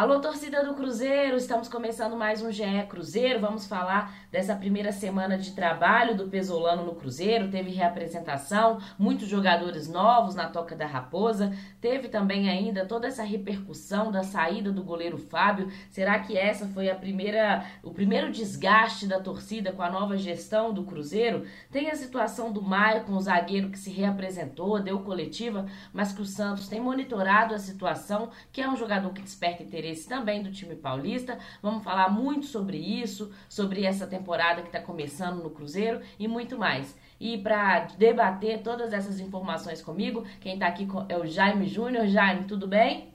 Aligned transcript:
Alô, 0.00 0.18
torcida 0.18 0.64
do 0.64 0.72
Cruzeiro, 0.72 1.36
estamos 1.36 1.68
começando 1.68 2.16
mais 2.16 2.40
um 2.40 2.50
GE 2.50 2.64
Cruzeiro. 2.88 3.38
Vamos 3.38 3.66
falar 3.66 4.14
dessa 4.32 4.56
primeira 4.56 4.92
semana 4.92 5.36
de 5.36 5.52
trabalho 5.52 6.16
do 6.16 6.26
Pesolano 6.26 6.86
no 6.86 6.94
Cruzeiro. 6.94 7.50
Teve 7.50 7.70
reapresentação, 7.70 8.78
muitos 8.98 9.28
jogadores 9.28 9.86
novos 9.86 10.34
na 10.34 10.48
Toca 10.48 10.74
da 10.74 10.86
Raposa. 10.86 11.54
Teve 11.82 12.08
também 12.08 12.48
ainda 12.48 12.86
toda 12.86 13.08
essa 13.08 13.22
repercussão 13.22 14.10
da 14.10 14.22
saída 14.22 14.72
do 14.72 14.82
goleiro 14.82 15.18
Fábio. 15.18 15.70
Será 15.90 16.18
que 16.20 16.34
essa 16.34 16.66
foi 16.68 16.88
a 16.88 16.94
primeira, 16.94 17.66
o 17.82 17.90
primeiro 17.90 18.32
desgaste 18.32 19.06
da 19.06 19.20
torcida 19.20 19.70
com 19.70 19.82
a 19.82 19.90
nova 19.90 20.16
gestão 20.16 20.72
do 20.72 20.84
Cruzeiro? 20.84 21.44
Tem 21.70 21.90
a 21.90 21.94
situação 21.94 22.50
do 22.50 22.62
Maicon, 22.62 23.18
o 23.18 23.20
zagueiro 23.20 23.68
que 23.68 23.78
se 23.78 23.90
reapresentou, 23.90 24.80
deu 24.80 25.00
coletiva, 25.00 25.66
mas 25.92 26.10
que 26.10 26.22
o 26.22 26.26
Santos 26.26 26.68
tem 26.68 26.80
monitorado 26.80 27.52
a 27.54 27.58
situação, 27.58 28.30
que 28.50 28.62
é 28.62 28.66
um 28.66 28.78
jogador 28.78 29.12
que 29.12 29.20
desperta 29.20 29.62
interesse 29.62 29.89
interesse 29.90 30.08
também 30.08 30.42
do 30.42 30.50
time 30.50 30.76
paulista. 30.76 31.38
Vamos 31.62 31.82
falar 31.82 32.08
muito 32.08 32.46
sobre 32.46 32.76
isso, 32.78 33.30
sobre 33.48 33.84
essa 33.84 34.06
temporada 34.06 34.62
que 34.62 34.68
está 34.68 34.80
começando 34.80 35.42
no 35.42 35.50
Cruzeiro 35.50 36.00
e 36.18 36.26
muito 36.28 36.58
mais. 36.58 36.96
E 37.18 37.38
para 37.38 37.80
debater 37.98 38.62
todas 38.62 38.92
essas 38.92 39.20
informações 39.20 39.82
comigo, 39.82 40.24
quem 40.40 40.54
está 40.54 40.66
aqui 40.66 40.88
é 41.08 41.18
o 41.18 41.26
Jaime 41.26 41.66
Júnior. 41.66 42.06
Jaime, 42.06 42.44
tudo 42.44 42.66
bem? 42.66 43.12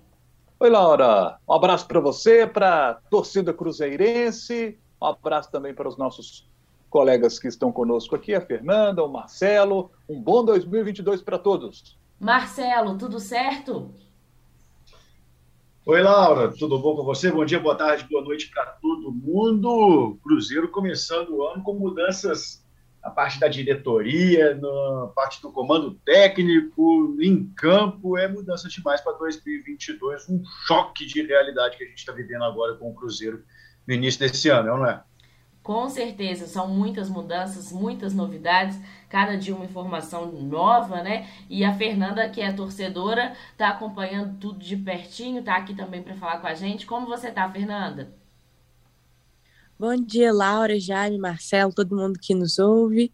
Oi, 0.60 0.70
Laura. 0.70 1.38
Um 1.48 1.54
abraço 1.54 1.88
para 1.88 2.00
você, 2.00 2.46
para 2.46 2.92
a 2.92 2.94
torcida 2.94 3.54
cruzeirense. 3.54 4.78
Um 5.02 5.08
abraço 5.08 5.52
também 5.52 5.74
para 5.74 5.88
os 5.88 5.98
nossos 5.98 6.48
colegas 6.90 7.40
que 7.40 7.48
estão 7.48 7.72
conosco 7.72 8.16
aqui, 8.16 8.34
a 8.34 8.42
Fernanda, 8.42 9.04
o 9.04 9.12
Marcelo. 9.12 9.92
Um 10.08 10.22
bom 10.22 10.46
2022 10.46 11.22
para 11.22 11.38
todos. 11.38 11.98
Marcelo, 12.20 12.98
tudo 12.98 13.20
certo? 13.20 13.94
Oi, 15.88 16.02
Laura, 16.02 16.52
tudo 16.52 16.80
bom 16.80 16.96
com 16.96 17.04
você? 17.04 17.30
Bom 17.30 17.46
dia, 17.46 17.60
boa 17.60 17.76
tarde, 17.76 18.08
boa 18.10 18.24
noite 18.24 18.50
para 18.50 18.66
todo 18.66 19.12
mundo. 19.12 20.18
Cruzeiro 20.24 20.68
começando 20.70 21.30
o 21.30 21.48
ano 21.48 21.62
com 21.62 21.76
mudanças 21.76 22.66
na 23.04 23.12
parte 23.12 23.40
da 23.40 23.48
diretoria, 23.48 24.56
na 24.56 25.12
parte 25.16 25.40
do 25.44 25.52
comando 25.52 25.94
técnico, 26.04 27.16
em 27.22 27.46
campo. 27.56 28.18
É 28.18 28.28
mudança 28.28 28.68
demais 28.68 29.00
para 29.00 29.14
2022. 29.14 30.28
Um 30.28 30.44
choque 30.66 31.06
de 31.06 31.22
realidade 31.22 31.78
que 31.78 31.84
a 31.84 31.88
gente 31.88 32.00
está 32.00 32.12
vivendo 32.12 32.46
agora 32.46 32.74
com 32.78 32.90
o 32.90 32.96
Cruzeiro 32.96 33.44
no 33.88 33.94
início 33.94 34.20
desse 34.22 34.50
ano, 34.50 34.80
não 34.80 34.88
é? 34.88 35.04
Com 35.66 35.90
certeza, 35.90 36.46
são 36.46 36.68
muitas 36.68 37.10
mudanças, 37.10 37.72
muitas 37.72 38.14
novidades, 38.14 38.80
cada 39.10 39.36
dia 39.36 39.56
uma 39.56 39.66
informação 39.66 40.32
nova, 40.32 41.02
né? 41.02 41.28
E 41.50 41.66
a 41.66 41.74
Fernanda, 41.74 42.30
que 42.30 42.40
é 42.40 42.54
torcedora, 42.54 43.36
tá 43.58 43.70
acompanhando 43.70 44.38
tudo 44.38 44.60
de 44.60 44.78
pertinho, 44.78 45.44
tá 45.44 45.56
aqui 45.56 45.74
também 45.74 46.04
para 46.04 46.16
falar 46.18 46.38
com 46.38 46.46
a 46.46 46.54
gente. 46.54 46.86
Como 46.86 47.08
você 47.08 47.32
tá, 47.32 47.50
Fernanda? 47.50 48.14
Bom 49.80 49.96
dia, 49.96 50.32
Laura, 50.32 50.80
Jaime, 50.80 51.18
Marcelo, 51.18 51.74
todo 51.74 51.96
mundo 51.96 52.20
que 52.22 52.36
nos 52.36 52.60
ouve. 52.60 53.12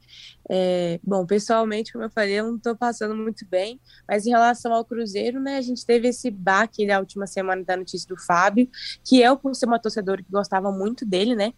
É, 0.50 1.00
bom, 1.02 1.26
pessoalmente, 1.26 1.94
como 1.94 2.04
eu 2.04 2.10
falei, 2.10 2.34
eu 2.34 2.48
não 2.48 2.58
estou 2.58 2.76
passando 2.76 3.16
muito 3.16 3.48
bem, 3.48 3.80
mas 4.06 4.26
em 4.26 4.30
relação 4.30 4.74
ao 4.74 4.84
Cruzeiro, 4.84 5.40
né, 5.40 5.56
a 5.56 5.62
gente 5.62 5.86
teve 5.86 6.10
esse 6.10 6.30
baque 6.30 6.86
na 6.86 7.00
última 7.00 7.26
semana 7.26 7.64
da 7.64 7.78
notícia 7.78 8.06
do 8.10 8.22
Fábio, 8.22 8.70
que 9.06 9.22
eu, 9.22 9.38
por 9.38 9.56
ser 9.56 9.68
uma 9.68 9.80
torcedora 9.80 10.22
que 10.22 10.30
gostava 10.30 10.70
muito 10.70 11.06
dele, 11.06 11.34
né, 11.34 11.54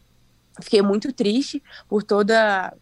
fiquei 0.61 0.81
muito 0.81 1.11
triste 1.11 1.61
por 1.87 2.03
toda 2.03 2.73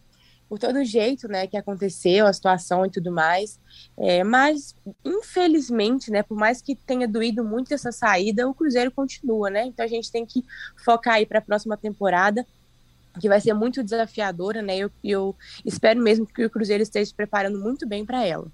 por 0.48 0.58
todo 0.58 0.80
o 0.80 0.84
jeito, 0.84 1.28
né, 1.28 1.46
que 1.46 1.56
aconteceu, 1.56 2.26
a 2.26 2.32
situação 2.32 2.84
e 2.84 2.90
tudo 2.90 3.10
mais. 3.10 3.58
É, 3.96 4.22
mas, 4.22 4.76
infelizmente, 5.02 6.10
né, 6.10 6.22
por 6.22 6.36
mais 6.36 6.60
que 6.60 6.76
tenha 6.76 7.08
doído 7.08 7.42
muito 7.42 7.72
essa 7.72 7.90
saída, 7.90 8.46
o 8.46 8.52
Cruzeiro 8.52 8.90
continua, 8.90 9.48
né? 9.48 9.64
Então 9.64 9.82
a 9.82 9.88
gente 9.88 10.12
tem 10.12 10.26
que 10.26 10.44
focar 10.84 11.14
aí 11.14 11.24
para 11.24 11.38
a 11.38 11.42
próxima 11.42 11.74
temporada, 11.74 12.46
que 13.18 13.30
vai 13.30 13.40
ser 13.40 13.54
muito 13.54 13.82
desafiadora, 13.82 14.60
né? 14.60 14.76
Eu, 14.76 14.90
eu 15.02 15.34
espero 15.64 16.02
mesmo 16.02 16.26
que 16.26 16.44
o 16.44 16.50
Cruzeiro 16.50 16.82
esteja 16.82 17.06
se 17.06 17.14
preparando 17.14 17.58
muito 17.58 17.88
bem 17.88 18.04
para 18.04 18.22
ela. 18.22 18.46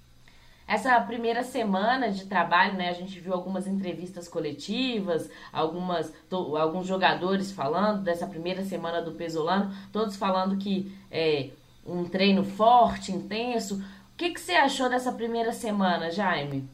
Essa 0.69 1.01
primeira 1.01 1.43
semana 1.43 2.11
de 2.11 2.27
trabalho, 2.27 2.75
né, 2.75 2.91
a 2.91 2.93
gente 2.93 3.19
viu 3.19 3.33
algumas 3.33 3.67
entrevistas 3.67 4.29
coletivas, 4.29 5.31
algumas, 5.51 6.13
to, 6.29 6.59
alguns 6.59 6.87
jogadores 6.87 7.51
falando 7.51 8.03
dessa 8.03 8.27
primeira 8.27 8.63
semana 8.63 9.01
do 9.01 9.13
Pesolano, 9.13 9.75
todos 9.91 10.17
falando 10.17 10.59
que 10.59 10.93
é 11.11 11.49
um 11.87 12.05
treino 12.05 12.45
forte, 12.45 13.11
intenso. 13.11 13.77
O 13.77 14.17
que, 14.19 14.29
que 14.29 14.39
você 14.39 14.53
achou 14.53 14.91
dessa 14.91 15.11
primeira 15.11 15.55
semana, 15.55 16.11
Jaime? 16.11 16.69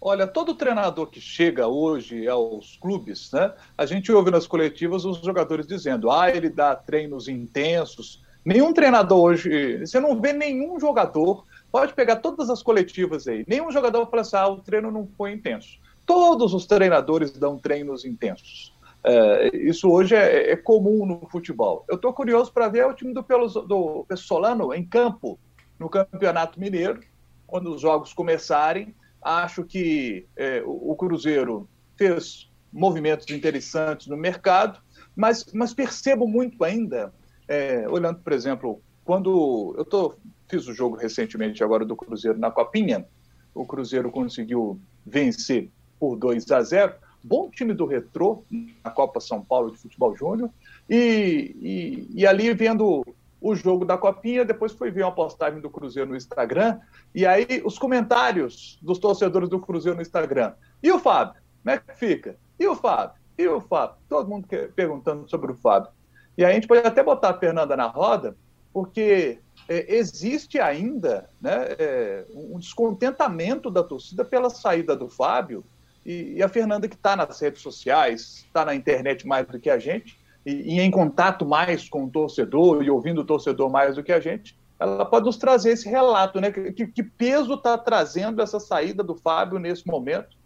Olha, 0.00 0.24
todo 0.24 0.54
treinador 0.54 1.08
que 1.08 1.20
chega 1.20 1.66
hoje 1.66 2.28
aos 2.28 2.76
clubes, 2.76 3.32
né, 3.32 3.52
a 3.76 3.84
gente 3.84 4.12
ouve 4.12 4.30
nas 4.30 4.46
coletivas 4.46 5.04
os 5.04 5.18
jogadores 5.18 5.66
dizendo, 5.66 6.08
ah, 6.08 6.30
ele 6.30 6.48
dá 6.48 6.76
treinos 6.76 7.26
intensos. 7.26 8.22
Nenhum 8.44 8.72
treinador 8.72 9.18
hoje, 9.18 9.78
você 9.78 9.98
não 9.98 10.20
vê 10.20 10.32
nenhum 10.32 10.78
jogador 10.78 11.44
Pode 11.72 11.94
pegar 11.94 12.16
todas 12.16 12.50
as 12.50 12.62
coletivas 12.62 13.26
aí. 13.26 13.44
Nenhum 13.48 13.72
jogador 13.72 14.06
fala 14.10 14.20
assim, 14.20 14.36
ah, 14.36 14.46
o 14.46 14.58
treino 14.58 14.90
não 14.90 15.08
foi 15.16 15.32
intenso. 15.32 15.80
Todos 16.04 16.52
os 16.52 16.66
treinadores 16.66 17.32
dão 17.32 17.58
treinos 17.58 18.04
intensos. 18.04 18.74
É, 19.02 19.56
isso 19.56 19.90
hoje 19.90 20.14
é, 20.14 20.52
é, 20.52 20.56
comum 20.56 21.06
no 21.06 21.26
futebol. 21.30 21.84
Eu 21.88 21.96
estou 21.96 22.12
curioso 22.12 22.52
para 22.52 22.68
ver 22.68 22.86
o 22.86 22.92
time 22.92 23.14
do, 23.14 23.22
do 23.66 24.04
Pessolano 24.06 24.74
em 24.74 24.84
campo, 24.84 25.38
no 25.78 25.88
Campeonato 25.88 26.60
Mineiro, 26.60 27.00
quando 27.46 27.74
os 27.74 27.80
jogos 27.80 28.12
começarem. 28.12 28.94
Acho 29.22 29.64
que 29.64 30.26
é, 30.36 30.62
o, 30.64 30.92
o 30.92 30.96
Cruzeiro 30.96 31.66
fez 31.96 32.50
movimentos 32.70 33.28
interessantes 33.30 34.06
no 34.08 34.16
mercado, 34.16 34.80
mas, 35.16 35.46
mas 35.52 35.72
percebo 35.72 36.26
muito 36.26 36.62
ainda, 36.64 37.12
é, 37.48 37.86
olhando, 37.88 38.20
por 38.20 38.32
exemplo, 38.32 38.82
quando 39.04 39.74
eu 39.76 39.82
estou 39.82 40.16
fiz 40.52 40.68
o 40.68 40.74
jogo 40.74 40.96
recentemente 40.96 41.64
agora 41.64 41.82
do 41.82 41.96
Cruzeiro 41.96 42.38
na 42.38 42.50
Copinha. 42.50 43.06
O 43.54 43.64
Cruzeiro 43.64 44.10
conseguiu 44.10 44.78
vencer 45.06 45.70
por 45.98 46.14
2 46.14 46.50
a 46.50 46.62
0. 46.62 46.92
Bom 47.24 47.48
time 47.48 47.72
do 47.72 47.86
Retrô 47.86 48.44
na 48.84 48.90
Copa 48.90 49.18
São 49.18 49.42
Paulo 49.42 49.70
de 49.70 49.78
Futebol 49.78 50.14
Júnior. 50.14 50.50
E, 50.90 51.56
e, 51.58 52.20
e, 52.20 52.26
ali 52.26 52.52
vendo 52.52 53.02
o 53.40 53.54
jogo 53.54 53.86
da 53.86 53.96
Copinha, 53.96 54.44
depois 54.44 54.72
foi 54.72 54.90
ver 54.90 55.04
uma 55.04 55.14
postagem 55.14 55.58
do 55.58 55.70
Cruzeiro 55.70 56.10
no 56.10 56.16
Instagram. 56.16 56.78
E 57.14 57.24
aí 57.24 57.62
os 57.64 57.78
comentários 57.78 58.78
dos 58.82 58.98
torcedores 58.98 59.48
do 59.48 59.58
Cruzeiro 59.58 59.96
no 59.96 60.02
Instagram. 60.02 60.52
E 60.82 60.92
o 60.92 60.98
Fábio? 60.98 61.40
Como 61.62 61.74
é 61.74 61.78
que 61.78 61.94
fica? 61.94 62.36
E 62.60 62.66
o 62.66 62.76
Fábio? 62.76 63.16
E 63.38 63.48
o 63.48 63.58
Fábio? 63.58 63.96
Todo 64.06 64.28
mundo 64.28 64.46
perguntando 64.76 65.26
sobre 65.30 65.50
o 65.50 65.54
Fábio. 65.54 65.90
E 66.36 66.44
aí 66.44 66.52
a 66.52 66.54
gente 66.54 66.66
pode 66.66 66.86
até 66.86 67.02
botar 67.02 67.30
a 67.30 67.38
Fernanda 67.38 67.74
na 67.74 67.86
roda, 67.86 68.36
porque 68.72 69.38
é, 69.68 69.96
existe 69.96 70.58
ainda 70.58 71.28
né, 71.40 71.66
é, 71.78 72.24
um 72.34 72.58
descontentamento 72.58 73.70
da 73.70 73.82
torcida 73.82 74.24
pela 74.24 74.50
saída 74.50 74.96
do 74.96 75.08
Fábio 75.08 75.64
e, 76.04 76.34
e 76.36 76.42
a 76.42 76.48
Fernanda 76.48 76.88
que 76.88 76.94
está 76.94 77.14
nas 77.14 77.40
redes 77.40 77.62
sociais, 77.62 78.44
está 78.46 78.64
na 78.64 78.74
internet 78.74 79.26
mais 79.26 79.46
do 79.46 79.60
que 79.60 79.70
a 79.70 79.78
gente 79.78 80.18
e, 80.44 80.76
e, 80.76 80.80
em 80.80 80.90
contato 80.90 81.46
mais 81.46 81.88
com 81.88 82.04
o 82.04 82.10
torcedor 82.10 82.82
e 82.82 82.90
ouvindo 82.90 83.20
o 83.20 83.24
torcedor 83.24 83.70
mais 83.70 83.94
do 83.94 84.02
que 84.02 84.12
a 84.12 84.20
gente, 84.20 84.56
ela 84.78 85.04
pode 85.04 85.26
nos 85.26 85.36
trazer 85.36 85.70
esse 85.70 85.88
relato, 85.88 86.40
né? 86.40 86.50
Que, 86.50 86.86
que 86.86 87.02
peso 87.02 87.54
está 87.54 87.78
trazendo 87.78 88.42
essa 88.42 88.58
saída 88.58 89.02
do 89.04 89.14
Fábio 89.14 89.60
nesse 89.60 89.86
momento? 89.86 90.36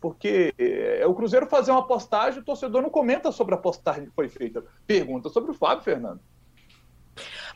Porque 0.00 0.52
é, 0.58 1.04
o 1.06 1.14
Cruzeiro 1.14 1.46
fazer 1.46 1.70
uma 1.70 1.86
postagem, 1.86 2.40
o 2.40 2.44
torcedor 2.44 2.82
não 2.82 2.90
comenta 2.90 3.30
sobre 3.30 3.54
a 3.54 3.58
postagem 3.58 4.06
que 4.06 4.14
foi 4.14 4.28
feita, 4.28 4.64
pergunta 4.86 5.28
sobre 5.28 5.52
o 5.52 5.54
Fábio, 5.54 5.84
Fernando. 5.84 6.20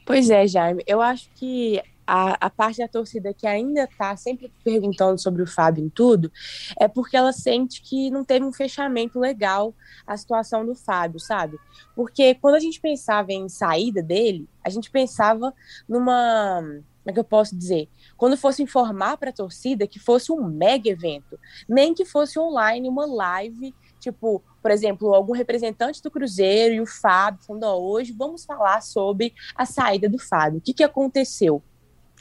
Pois 0.05 0.31
é, 0.31 0.47
Jaime. 0.47 0.83
Eu 0.87 1.01
acho 1.01 1.29
que 1.35 1.81
a, 2.07 2.47
a, 2.47 2.51
parte 2.51 2.79
da 2.79 2.89
torcida 2.89 3.33
que 3.33 3.47
ainda 3.47 3.85
está 3.85 4.17
sempre 4.17 4.53
perguntando 4.65 5.21
sobre 5.21 5.43
o 5.43 5.47
Fábio 5.47 5.85
em 5.85 5.89
tudo 5.89 6.31
é 6.79 6.89
porque 6.89 7.17
ela 7.17 7.33
sente 7.33 7.81
que 7.81 8.11
não 8.11 8.25
teve 8.25 8.45
um 8.45 8.53
fechamento 8.53 9.19
legal 9.19 9.75
a 10.07 10.17
situação 10.17 10.67
do 10.67 10.75
Fábio, 10.75 11.21
sabe? 11.21 11.59
Porque 11.95 12.35
quando 12.35 12.57
a 12.57 12.61
gente 12.61 12.81
pensava 12.81 13.33
em 13.33 13.49
saída 13.49 14.03
dele, 14.03 14.49
a 14.65 14.71
gente 14.71 14.91
pensava 14.91 15.55
numa. 15.89 16.61
Como 16.61 17.11
é 17.11 17.13
que 17.13 17.19
eu 17.19 17.25
posso 17.25 17.57
dizer? 17.57 17.89
Quando 18.17 18.37
fosse 18.37 18.63
informar 18.63 19.17
para 19.17 19.31
a 19.31 19.33
torcida 19.33 19.89
que 19.89 19.99
fosse 19.99 20.31
um 20.31 20.45
mega 20.45 20.89
evento, 20.89 21.39
nem 21.69 21.95
que 21.95 22.05
fosse 22.05 22.39
online, 22.39 22.89
uma 22.89 23.07
live 23.07 23.75
tipo, 24.03 24.43
por 24.61 24.71
exemplo, 24.71 25.15
algum 25.15 25.33
representante 25.33 26.03
do 26.03 26.11
Cruzeiro 26.11 26.75
e 26.75 26.81
o 26.81 26.87
Fábio 26.87 27.41
falando, 27.47 27.65
oh, 27.65 27.93
hoje 27.93 28.13
vamos 28.13 28.45
falar 28.45 28.83
sobre 28.83 29.33
a 29.55 29.65
saída 29.65 30.09
do 30.09 30.19
Fábio. 30.19 30.59
O 30.59 30.61
que, 30.61 30.75
que 30.75 30.85
aconteceu? 30.85 31.63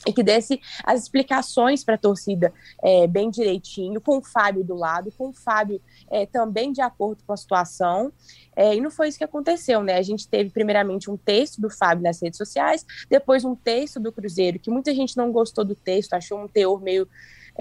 e 0.07 0.11
que 0.11 0.23
desse 0.23 0.59
as 0.83 1.03
explicações 1.03 1.83
para 1.83 1.95
a 1.95 1.97
torcida 1.97 2.51
é, 2.81 3.05
bem 3.05 3.29
direitinho, 3.29 4.01
com 4.01 4.17
o 4.17 4.23
Fábio 4.23 4.63
do 4.63 4.73
lado, 4.73 5.11
com 5.15 5.29
o 5.29 5.33
Fábio 5.33 5.79
é, 6.09 6.25
também 6.25 6.71
de 6.71 6.81
acordo 6.81 7.23
com 7.23 7.33
a 7.33 7.37
situação. 7.37 8.11
É, 8.55 8.75
e 8.75 8.81
não 8.81 8.89
foi 8.89 9.09
isso 9.09 9.17
que 9.17 9.23
aconteceu, 9.23 9.83
né? 9.83 9.97
A 9.97 10.01
gente 10.01 10.27
teve 10.27 10.49
primeiramente 10.49 11.09
um 11.09 11.17
texto 11.17 11.61
do 11.61 11.69
Fábio 11.69 12.03
nas 12.03 12.21
redes 12.21 12.37
sociais, 12.37 12.85
depois 13.09 13.45
um 13.45 13.55
texto 13.55 13.99
do 13.99 14.11
Cruzeiro, 14.11 14.59
que 14.59 14.71
muita 14.71 14.93
gente 14.93 15.15
não 15.15 15.31
gostou 15.31 15.63
do 15.63 15.75
texto, 15.75 16.13
achou 16.13 16.39
um 16.39 16.47
teor 16.47 16.81
meio 16.81 17.07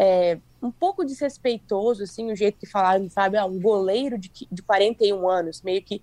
é, 0.03 0.39
um 0.63 0.71
pouco 0.71 1.05
desrespeitoso, 1.05 2.05
assim, 2.05 2.33
o 2.33 2.37
jeito 2.37 2.59
que 2.59 2.65
falaram 2.65 3.11
Fábio, 3.11 3.39
ah, 3.39 3.45
um 3.45 3.61
goleiro 3.61 4.17
de, 4.17 4.31
de 4.51 4.63
41 4.63 5.29
anos, 5.29 5.61
meio 5.61 5.83
que 5.83 6.03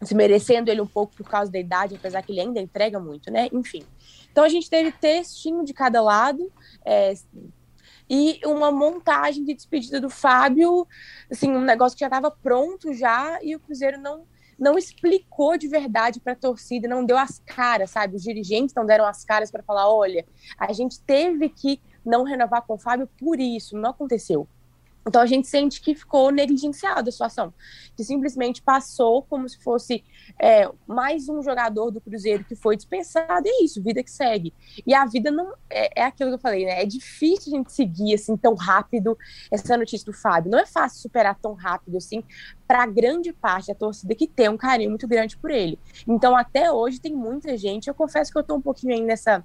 desmerecendo 0.00 0.70
ele 0.70 0.80
um 0.80 0.86
pouco 0.86 1.16
por 1.16 1.28
causa 1.28 1.50
da 1.50 1.58
idade, 1.58 1.96
apesar 1.96 2.22
que 2.22 2.30
ele 2.30 2.40
ainda 2.40 2.60
entrega 2.60 3.00
muito, 3.00 3.28
né? 3.28 3.48
Enfim. 3.52 3.82
Então 4.30 4.44
a 4.44 4.48
gente 4.48 4.70
teve 4.70 4.92
textinho 4.92 5.64
de 5.64 5.74
cada 5.74 6.00
lado 6.00 6.52
é, 6.84 7.12
e 8.08 8.40
uma 8.46 8.70
montagem 8.70 9.44
de 9.44 9.54
despedida 9.54 10.00
do 10.00 10.08
Fábio, 10.08 10.86
assim, 11.28 11.50
um 11.50 11.62
negócio 11.62 11.98
que 11.98 12.04
já 12.04 12.06
estava 12.06 12.30
pronto 12.30 12.94
já 12.94 13.42
e 13.42 13.56
o 13.56 13.60
Cruzeiro 13.60 14.00
não 14.00 14.24
não 14.56 14.76
explicou 14.76 15.56
de 15.56 15.66
verdade 15.66 16.20
para 16.20 16.34
a 16.34 16.36
torcida, 16.36 16.86
não 16.86 17.02
deu 17.02 17.16
as 17.16 17.38
caras, 17.46 17.92
sabe? 17.92 18.16
Os 18.16 18.22
dirigentes 18.22 18.74
não 18.74 18.84
deram 18.84 19.06
as 19.06 19.24
caras 19.24 19.50
para 19.50 19.62
falar, 19.62 19.90
olha, 19.90 20.22
a 20.58 20.70
gente 20.74 21.00
teve 21.00 21.48
que 21.48 21.80
não 22.04 22.24
renovar 22.24 22.62
com 22.62 22.74
o 22.74 22.78
Fábio 22.78 23.08
por 23.18 23.38
isso, 23.38 23.76
não 23.76 23.90
aconteceu. 23.90 24.48
Então 25.06 25.22
a 25.22 25.26
gente 25.26 25.48
sente 25.48 25.80
que 25.80 25.94
ficou 25.94 26.30
negligenciada 26.30 27.08
a 27.08 27.12
situação, 27.12 27.54
que 27.96 28.04
simplesmente 28.04 28.60
passou 28.60 29.22
como 29.22 29.48
se 29.48 29.58
fosse 29.62 30.04
é, 30.38 30.70
mais 30.86 31.28
um 31.28 31.42
jogador 31.42 31.90
do 31.90 32.00
Cruzeiro 32.00 32.44
que 32.44 32.54
foi 32.54 32.76
dispensado, 32.76 33.46
e 33.46 33.48
é 33.48 33.64
isso, 33.64 33.82
vida 33.82 34.02
que 34.02 34.10
segue. 34.10 34.52
E 34.86 34.92
a 34.92 35.06
vida 35.06 35.30
não 35.30 35.54
é, 35.70 36.02
é 36.02 36.04
aquilo 36.04 36.30
que 36.30 36.34
eu 36.34 36.40
falei, 36.40 36.66
né? 36.66 36.82
É 36.82 36.86
difícil 36.86 37.52
a 37.52 37.56
gente 37.56 37.72
seguir 37.72 38.14
assim 38.14 38.36
tão 38.36 38.54
rápido 38.54 39.16
essa 39.50 39.76
notícia 39.76 40.04
do 40.04 40.12
Fábio. 40.12 40.50
Não 40.50 40.58
é 40.58 40.66
fácil 40.66 41.00
superar 41.00 41.34
tão 41.40 41.54
rápido 41.54 41.96
assim 41.96 42.22
para 42.68 42.84
grande 42.86 43.32
parte 43.32 43.68
da 43.68 43.74
torcida 43.74 44.14
que 44.14 44.26
tem 44.26 44.48
um 44.50 44.56
carinho 44.56 44.90
muito 44.90 45.08
grande 45.08 45.36
por 45.36 45.50
ele. 45.50 45.78
Então 46.06 46.36
até 46.36 46.70
hoje 46.70 47.00
tem 47.00 47.14
muita 47.14 47.56
gente, 47.56 47.88
eu 47.88 47.94
confesso 47.94 48.30
que 48.30 48.36
eu 48.36 48.42
estou 48.42 48.58
um 48.58 48.62
pouquinho 48.62 48.94
aí 48.94 49.00
nessa 49.00 49.44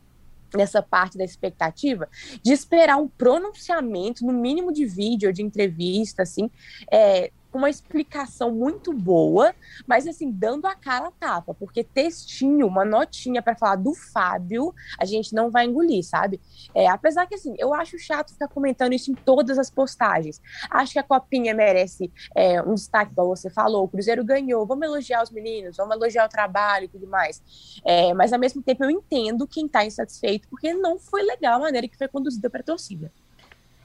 nessa 0.54 0.82
parte 0.82 1.18
da 1.18 1.24
expectativa, 1.24 2.08
de 2.44 2.52
esperar 2.52 2.98
um 2.98 3.08
pronunciamento, 3.08 4.26
no 4.26 4.34
mínimo 4.34 4.72
de 4.72 4.86
vídeo 4.86 5.32
de 5.32 5.42
entrevista, 5.42 6.24
assim, 6.24 6.50
é, 6.92 7.32
com 7.56 7.60
uma 7.60 7.70
explicação 7.70 8.52
muito 8.52 8.92
boa, 8.92 9.56
mas 9.88 10.06
assim, 10.06 10.30
dando 10.30 10.68
a 10.68 10.76
cara 10.76 11.08
a 11.08 11.12
tapa, 11.12 11.54
porque 11.54 11.86
textinho, 11.86 12.68
uma 12.68 12.84
notinha 12.84 13.42
para 13.42 13.56
falar 13.56 13.78
do 13.78 13.94
Fábio, 13.94 14.76
a 15.00 15.06
gente 15.06 15.34
não 15.34 15.50
vai 15.50 15.64
engolir, 15.64 16.04
sabe? 16.04 16.42
É, 16.74 16.90
apesar 16.90 17.26
que 17.26 17.36
assim, 17.36 17.56
eu 17.58 17.74
acho 17.74 17.98
chato 17.98 18.34
ficar 18.34 18.50
comentando 18.50 18.92
isso 18.92 19.10
em 19.10 19.16
todas 19.16 19.58
as 19.58 19.70
postagens. 19.70 20.42
Acho 20.70 20.92
que 20.92 21.00
a 21.00 21.04
Copinha 21.04 21.54
merece 21.54 22.12
é, 22.36 22.62
um 22.62 22.74
destaque, 22.74 23.14
igual 23.14 23.30
você 23.30 23.50
falou, 23.50 23.86
o 23.86 23.88
Cruzeiro 23.88 24.26
ganhou, 24.26 24.66
vamos 24.66 24.86
elogiar 24.86 25.24
os 25.24 25.32
meninos, 25.32 25.78
vamos 25.78 25.96
elogiar 25.96 26.26
o 26.26 26.30
trabalho 26.30 26.86
e 26.86 26.90
tudo 26.90 27.08
mais. 27.08 27.42
É, 27.86 28.14
mas 28.14 28.34
ao 28.34 28.40
mesmo 28.40 28.62
tempo 28.62 28.84
eu 28.84 28.90
entendo 28.90 29.48
quem 29.48 29.66
está 29.66 29.86
insatisfeito, 29.86 30.50
porque 30.50 30.74
não 30.74 31.00
foi 31.00 31.24
legal 31.24 31.56
a 31.56 31.60
maneira 31.60 31.88
que 31.88 31.98
foi 31.98 32.10
conduzida 32.10 32.50
para 32.50 32.60
a 32.60 32.66
torcida. 32.66 33.14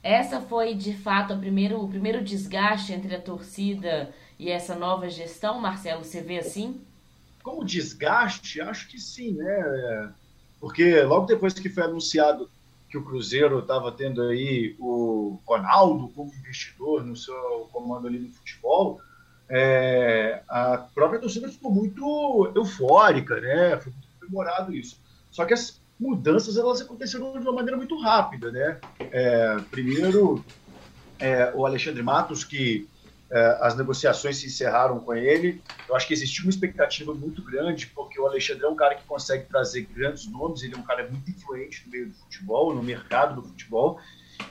Essa 0.02 0.40
foi 0.40 0.74
de 0.74 0.94
fato 0.94 1.36
primeiro, 1.36 1.82
o 1.82 1.88
primeiro 1.88 2.22
desgaste 2.22 2.92
entre 2.92 3.14
a 3.14 3.20
torcida 3.20 4.12
e 4.38 4.50
essa 4.50 4.74
nova 4.74 5.08
gestão, 5.10 5.60
Marcelo? 5.60 6.02
Você 6.02 6.22
vê 6.22 6.38
assim? 6.38 6.80
Como 7.42 7.64
desgaste, 7.64 8.60
acho 8.60 8.88
que 8.88 8.98
sim, 8.98 9.32
né? 9.32 10.12
Porque 10.58 11.02
logo 11.02 11.26
depois 11.26 11.52
que 11.54 11.68
foi 11.68 11.84
anunciado 11.84 12.50
que 12.88 12.98
o 12.98 13.04
Cruzeiro 13.04 13.60
estava 13.60 13.92
tendo 13.92 14.22
aí 14.22 14.74
o 14.78 15.38
Ronaldo 15.46 16.08
como 16.08 16.32
investidor 16.34 17.04
no 17.04 17.16
seu 17.16 17.68
comando 17.72 18.08
ali 18.08 18.18
no 18.18 18.30
futebol, 18.30 19.00
é, 19.48 20.42
a 20.48 20.78
própria 20.94 21.20
torcida 21.20 21.48
ficou 21.48 21.72
muito 21.72 22.52
eufórica, 22.54 23.40
né? 23.40 23.76
Foi 23.78 23.92
muito 23.92 24.08
comemorado 24.18 24.74
isso. 24.74 25.00
Só 25.30 25.44
que 25.44 25.54
as 25.54 25.79
mudanças 26.00 26.56
elas 26.56 26.80
aconteceram 26.80 27.32
de 27.32 27.46
uma 27.46 27.52
maneira 27.52 27.76
muito 27.76 27.96
rápida, 28.00 28.50
né? 28.50 28.78
É, 29.12 29.56
primeiro, 29.70 30.42
é, 31.18 31.52
o 31.54 31.66
Alexandre 31.66 32.02
Matos, 32.02 32.42
que 32.42 32.88
é, 33.30 33.58
as 33.60 33.76
negociações 33.76 34.38
se 34.38 34.46
encerraram 34.46 34.98
com 34.98 35.14
ele. 35.14 35.62
Eu 35.86 35.94
acho 35.94 36.08
que 36.08 36.14
existia 36.14 36.42
uma 36.42 36.50
expectativa 36.50 37.12
muito 37.12 37.42
grande, 37.42 37.86
porque 37.88 38.18
o 38.18 38.26
Alexandre 38.26 38.64
é 38.64 38.68
um 38.68 38.74
cara 38.74 38.94
que 38.94 39.04
consegue 39.04 39.44
trazer 39.44 39.82
grandes 39.94 40.26
nomes, 40.26 40.62
ele 40.62 40.74
é 40.74 40.78
um 40.78 40.82
cara 40.82 41.06
muito 41.08 41.30
influente 41.30 41.82
no 41.84 41.92
meio 41.92 42.08
do 42.08 42.14
futebol, 42.14 42.74
no 42.74 42.82
mercado 42.82 43.40
do 43.40 43.46
futebol. 43.46 44.00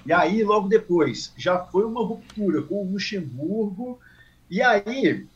E 0.06 0.14
aí, 0.14 0.44
logo 0.44 0.68
depois, 0.68 1.34
já 1.36 1.58
foi 1.58 1.84
uma 1.84 2.06
ruptura 2.06 2.62
com 2.62 2.86
o 2.86 2.92
Luxemburgo, 2.92 4.00
e 4.50 4.62
aí 4.62 5.28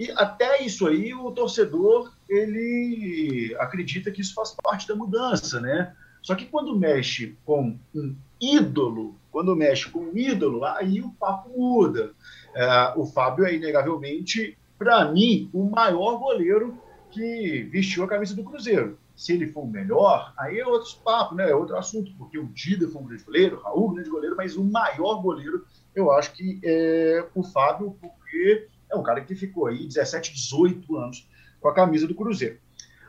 e 0.00 0.10
até 0.12 0.62
isso 0.62 0.86
aí, 0.86 1.12
o 1.12 1.30
torcedor, 1.30 2.10
ele 2.26 3.54
acredita 3.58 4.10
que 4.10 4.22
isso 4.22 4.32
faz 4.32 4.56
parte 4.62 4.88
da 4.88 4.94
mudança, 4.94 5.60
né? 5.60 5.94
Só 6.22 6.34
que 6.34 6.46
quando 6.46 6.74
mexe 6.74 7.36
com 7.44 7.76
um 7.94 8.16
ídolo, 8.40 9.14
quando 9.30 9.54
mexe 9.54 9.90
com 9.90 9.98
um 9.98 10.16
ídolo, 10.16 10.64
aí 10.64 11.02
o 11.02 11.10
papo 11.10 11.50
muda. 11.54 12.12
É, 12.54 12.94
o 12.96 13.04
Fábio 13.04 13.44
é 13.44 13.54
inegavelmente, 13.54 14.56
para 14.78 15.04
mim, 15.12 15.50
o 15.52 15.64
maior 15.64 16.16
goleiro 16.18 16.78
que 17.10 17.68
vestiu 17.70 18.02
a 18.02 18.08
camisa 18.08 18.34
do 18.34 18.42
Cruzeiro. 18.42 18.98
Se 19.14 19.34
ele 19.34 19.48
for 19.48 19.64
o 19.64 19.66
melhor, 19.66 20.32
aí 20.38 20.58
é 20.58 20.66
outro 20.66 20.96
papo, 21.04 21.34
né? 21.34 21.50
É 21.50 21.54
outro 21.54 21.76
assunto, 21.76 22.10
porque 22.16 22.38
o 22.38 22.46
Dida 22.46 22.88
foi 22.88 23.02
um 23.02 23.06
grande 23.06 23.24
goleiro, 23.24 23.58
o 23.58 23.60
Raul, 23.60 23.90
um 23.90 23.94
grande 23.96 24.08
goleiro, 24.08 24.34
mas 24.34 24.56
o 24.56 24.64
maior 24.64 25.20
goleiro, 25.20 25.66
eu 25.94 26.10
acho 26.10 26.32
que 26.32 26.58
é 26.64 27.22
o 27.34 27.42
Fábio, 27.42 27.94
porque 28.00 28.66
é 28.90 28.96
um 28.96 29.02
cara 29.02 29.20
que 29.20 29.34
ficou 29.34 29.66
aí 29.66 29.86
17, 29.86 30.32
18 30.32 30.96
anos 30.96 31.28
com 31.60 31.68
a 31.68 31.74
camisa 31.74 32.06
do 32.06 32.14
Cruzeiro. 32.14 32.58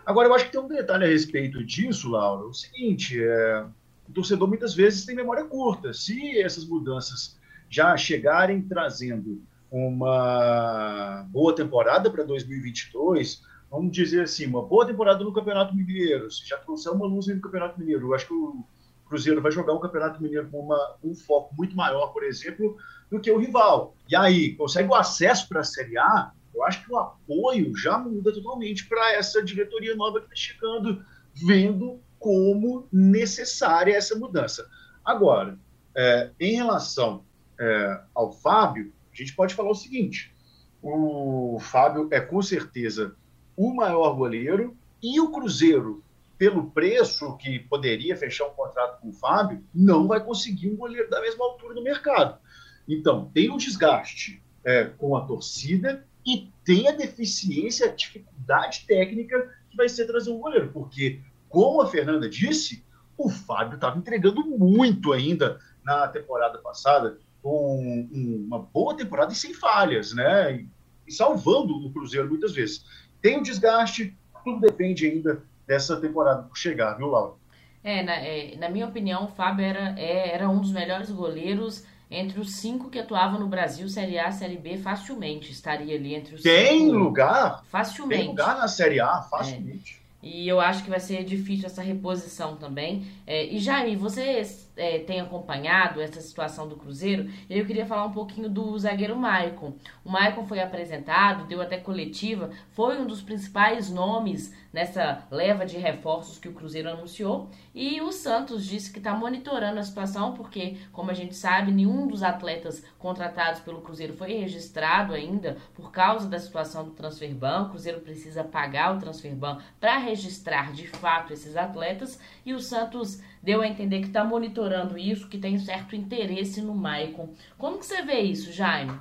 Agora, 0.05 0.27
eu 0.27 0.33
acho 0.33 0.45
que 0.45 0.51
tem 0.51 0.61
um 0.61 0.67
detalhe 0.67 1.05
a 1.05 1.07
respeito 1.07 1.63
disso, 1.63 2.09
Laura. 2.09 2.47
O 2.47 2.53
seguinte, 2.53 3.21
é, 3.21 3.65
o 4.09 4.11
torcedor 4.11 4.47
muitas 4.47 4.73
vezes 4.73 5.05
tem 5.05 5.15
memória 5.15 5.45
curta. 5.45 5.93
Se 5.93 6.39
essas 6.39 6.65
mudanças 6.65 7.39
já 7.69 7.95
chegarem 7.95 8.61
trazendo 8.61 9.41
uma 9.71 11.25
boa 11.29 11.55
temporada 11.55 12.09
para 12.09 12.23
2022, 12.23 13.41
vamos 13.69 13.91
dizer 13.91 14.23
assim, 14.23 14.45
uma 14.45 14.61
boa 14.61 14.85
temporada 14.85 15.23
no 15.23 15.31
Campeonato 15.31 15.73
Mineiro, 15.73 16.29
se 16.29 16.45
já 16.45 16.57
trouxer 16.57 16.91
uma 16.91 17.05
luz 17.05 17.27
no 17.27 17.39
Campeonato 17.39 17.79
Mineiro, 17.79 18.07
eu 18.07 18.13
acho 18.13 18.27
que 18.27 18.33
o 18.33 18.65
Cruzeiro 19.05 19.41
vai 19.41 19.51
jogar 19.51 19.73
um 19.73 19.79
Campeonato 19.79 20.21
Mineiro 20.21 20.49
com 20.49 20.59
uma, 20.59 20.95
um 21.01 21.15
foco 21.15 21.55
muito 21.55 21.75
maior, 21.75 22.07
por 22.07 22.23
exemplo, 22.23 22.75
do 23.11 23.19
que 23.19 23.29
o 23.29 23.37
rival. 23.37 23.95
E 24.07 24.15
aí, 24.15 24.55
consegue 24.55 24.89
o 24.89 24.95
acesso 24.95 25.47
para 25.49 25.59
a 25.59 25.65
Série 25.65 25.97
A, 25.97 26.31
eu 26.55 26.63
acho 26.63 26.85
que 26.85 26.91
o 26.91 26.97
apoio 26.97 27.75
já 27.75 27.97
muda 27.97 28.31
totalmente 28.31 28.87
para 28.87 29.13
essa 29.13 29.43
diretoria 29.43 29.95
nova 29.95 30.19
que 30.19 30.25
está 30.25 30.35
chegando, 30.35 31.03
vendo 31.33 31.99
como 32.17 32.87
necessária 32.91 33.95
essa 33.95 34.15
mudança. 34.15 34.67
Agora, 35.03 35.57
é, 35.95 36.29
em 36.39 36.55
relação 36.55 37.25
é, 37.59 38.01
ao 38.13 38.31
Fábio, 38.31 38.93
a 39.11 39.15
gente 39.15 39.33
pode 39.33 39.53
falar 39.55 39.71
o 39.71 39.75
seguinte: 39.75 40.33
o 40.81 41.57
Fábio 41.59 42.07
é 42.11 42.19
com 42.19 42.41
certeza 42.41 43.15
o 43.55 43.73
maior 43.73 44.13
goleiro 44.15 44.77
e 45.01 45.19
o 45.19 45.31
Cruzeiro, 45.31 46.03
pelo 46.37 46.71
preço 46.71 47.37
que 47.37 47.59
poderia 47.59 48.15
fechar 48.15 48.47
um 48.47 48.53
contrato 48.53 48.99
com 49.01 49.09
o 49.09 49.13
Fábio, 49.13 49.63
não 49.73 50.07
vai 50.07 50.23
conseguir 50.23 50.71
um 50.71 50.75
goleiro 50.75 51.09
da 51.09 51.21
mesma 51.21 51.45
altura 51.45 51.75
no 51.75 51.83
mercado. 51.83 52.39
Então, 52.87 53.29
tem 53.33 53.49
o 53.49 53.57
desgaste 53.57 54.41
é, 54.63 54.85
com 54.85 55.15
a 55.15 55.25
torcida 55.25 56.05
e 56.25 56.51
tem 56.63 56.87
a 56.87 56.91
deficiência, 56.91 57.87
a 57.87 57.95
dificuldade 57.95 58.85
técnica 58.87 59.49
que 59.69 59.77
vai 59.77 59.89
ser 59.89 60.05
trazer 60.05 60.31
um 60.31 60.39
goleiro. 60.39 60.71
Porque, 60.71 61.21
como 61.49 61.81
a 61.81 61.87
Fernanda 61.87 62.29
disse, 62.29 62.83
o 63.17 63.29
Fábio 63.29 63.75
estava 63.75 63.97
entregando 63.97 64.45
muito 64.45 65.13
ainda 65.13 65.59
na 65.83 66.07
temporada 66.07 66.59
passada, 66.59 67.17
com 67.41 68.07
uma 68.11 68.59
boa 68.59 68.95
temporada 68.95 69.33
e 69.33 69.35
sem 69.35 69.53
falhas, 69.53 70.13
né? 70.13 70.65
E 71.07 71.11
salvando 71.11 71.73
o 71.75 71.91
Cruzeiro 71.91 72.29
muitas 72.29 72.53
vezes. 72.53 72.85
Tem 73.21 73.39
o 73.39 73.43
desgaste, 73.43 74.15
tudo 74.43 74.59
depende 74.59 75.05
ainda 75.07 75.43
dessa 75.65 75.99
temporada 75.99 76.43
por 76.43 76.57
chegar, 76.57 76.95
viu, 76.95 77.07
Laura? 77.07 77.40
É, 77.83 78.03
na, 78.03 78.13
é, 78.13 78.55
na 78.57 78.69
minha 78.69 78.85
opinião, 78.85 79.25
o 79.25 79.27
Fábio 79.27 79.65
era, 79.65 79.99
é, 79.99 80.33
era 80.33 80.49
um 80.49 80.59
dos 80.59 80.71
melhores 80.71 81.09
goleiros 81.09 81.83
entre 82.09 82.39
os 82.39 82.57
cinco 82.57 82.89
que 82.89 82.99
atuavam 82.99 83.39
no 83.39 83.47
Brasil, 83.47 83.87
Série 83.87 84.19
A, 84.19 84.31
Série 84.31 84.57
B, 84.57 84.77
facilmente 84.77 85.51
estaria 85.51 85.95
ali 85.95 86.13
entre 86.13 86.35
os 86.35 86.41
Tem 86.41 86.79
cinco. 86.79 86.97
lugar? 86.97 87.63
Facilmente. 87.71 88.19
Tem 88.19 88.29
lugar 88.29 88.57
na 88.57 88.67
Série 88.67 88.99
A, 88.99 89.21
facilmente. 89.21 90.01
E 90.21 90.47
eu 90.47 90.59
acho 90.59 90.83
que 90.83 90.89
vai 90.89 90.99
ser 90.99 91.23
difícil 91.23 91.65
essa 91.65 91.81
reposição 91.81 92.55
também. 92.55 93.07
É, 93.25 93.45
e 93.45 93.57
Jaime, 93.57 93.95
você 93.95 94.45
é, 94.75 94.99
tem 94.99 95.19
acompanhado 95.19 96.01
essa 96.01 96.21
situação 96.21 96.67
do 96.67 96.75
Cruzeiro? 96.75 97.29
Eu 97.49 97.65
queria 97.65 97.85
falar 97.85 98.05
um 98.05 98.11
pouquinho 98.11 98.49
do 98.49 98.77
zagueiro 98.77 99.15
Maicon. 99.15 99.73
O 100.03 100.11
Maicon 100.11 100.45
foi 100.45 100.59
apresentado, 100.59 101.45
deu 101.45 101.61
até 101.61 101.77
coletiva, 101.77 102.49
foi 102.71 102.99
um 102.99 103.05
dos 103.05 103.21
principais 103.21 103.89
nomes 103.89 104.53
nessa 104.71 105.27
leva 105.29 105.65
de 105.65 105.77
reforços 105.77 106.37
que 106.37 106.47
o 106.47 106.53
Cruzeiro 106.53 106.89
anunciou. 106.89 107.49
E 107.75 108.01
o 108.01 108.11
Santos 108.11 108.65
disse 108.65 108.91
que 108.91 108.99
está 108.99 109.13
monitorando 109.13 109.79
a 109.79 109.83
situação, 109.83 110.33
porque, 110.33 110.77
como 110.91 111.11
a 111.11 111.13
gente 111.13 111.35
sabe, 111.35 111.71
nenhum 111.71 112.07
dos 112.07 112.23
atletas 112.23 112.83
contratados 112.97 113.59
pelo 113.61 113.81
Cruzeiro 113.81 114.13
foi 114.13 114.33
registrado 114.33 115.13
ainda 115.13 115.57
por 115.73 115.91
causa 115.91 116.29
da 116.29 116.39
situação 116.39 116.85
do 116.85 116.91
transferban. 116.91 117.63
O 117.63 117.69
Cruzeiro 117.69 117.99
precisa 117.99 118.43
pagar 118.43 118.95
o 118.95 118.99
transferban 118.99 119.59
para 119.79 119.97
registrar 119.97 120.71
de 120.71 120.87
fato 120.87 121.33
esses 121.33 121.57
atletas 121.57 122.19
e 122.45 122.53
o 122.53 122.59
Santos 122.59 123.21
deu 123.43 123.61
a 123.61 123.67
entender 123.67 123.99
que 123.99 124.07
está 124.07 124.23
monitorando 124.23 124.60
isso, 124.97 125.27
que 125.27 125.37
tem 125.37 125.57
certo 125.59 125.95
interesse 125.95 126.61
no 126.61 126.75
Maicon. 126.75 127.29
Como 127.57 127.79
que 127.79 127.85
você 127.85 128.01
vê 128.01 128.21
isso, 128.21 128.51
Jaime? 128.51 128.99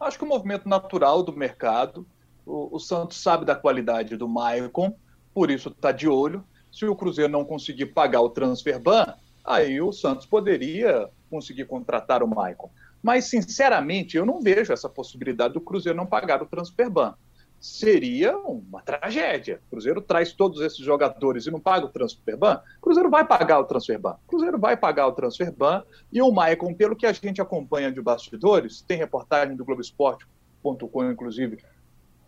Acho 0.00 0.18
que 0.18 0.24
o 0.24 0.28
movimento 0.28 0.68
natural 0.68 1.22
do 1.22 1.32
mercado. 1.32 2.06
O, 2.44 2.76
o 2.76 2.80
Santos 2.80 3.18
sabe 3.18 3.44
da 3.44 3.54
qualidade 3.54 4.16
do 4.16 4.28
Maicon, 4.28 4.94
por 5.32 5.50
isso 5.50 5.68
está 5.68 5.92
de 5.92 6.08
olho. 6.08 6.44
Se 6.72 6.84
o 6.86 6.96
Cruzeiro 6.96 7.30
não 7.30 7.44
conseguir 7.44 7.86
pagar 7.86 8.20
o 8.20 8.30
transfer 8.30 8.80
ban, 8.80 9.14
aí 9.44 9.80
o 9.80 9.92
Santos 9.92 10.26
poderia 10.26 11.08
conseguir 11.30 11.66
contratar 11.66 12.22
o 12.22 12.28
Maicon. 12.28 12.70
Mas, 13.02 13.26
sinceramente, 13.26 14.16
eu 14.16 14.26
não 14.26 14.40
vejo 14.40 14.72
essa 14.72 14.88
possibilidade 14.88 15.54
do 15.54 15.60
Cruzeiro 15.60 15.96
não 15.96 16.06
pagar 16.06 16.42
o 16.42 16.46
transfer 16.46 16.88
ban 16.88 17.14
seria 17.62 18.36
uma 18.36 18.82
tragédia. 18.82 19.60
O 19.68 19.70
Cruzeiro 19.70 20.02
traz 20.02 20.32
todos 20.32 20.60
esses 20.60 20.80
jogadores 20.80 21.46
e 21.46 21.50
não 21.50 21.60
paga 21.60 21.86
o 21.86 21.88
transfer 21.88 22.36
ban. 22.36 22.60
Cruzeiro 22.80 23.08
vai 23.08 23.24
pagar 23.24 23.60
o 23.60 23.64
transfer 23.64 24.00
ban. 24.00 24.16
Cruzeiro 24.26 24.58
vai 24.58 24.76
pagar 24.76 25.06
o 25.06 25.12
transfer 25.12 25.52
ban. 25.52 25.84
E 26.12 26.20
o 26.20 26.32
Maicon, 26.32 26.74
pelo 26.74 26.96
que 26.96 27.06
a 27.06 27.12
gente 27.12 27.40
acompanha 27.40 27.92
de 27.92 28.02
bastidores, 28.02 28.82
tem 28.82 28.98
reportagem 28.98 29.54
do 29.54 29.64
Globoesporte.com, 29.64 31.04
inclusive. 31.08 31.58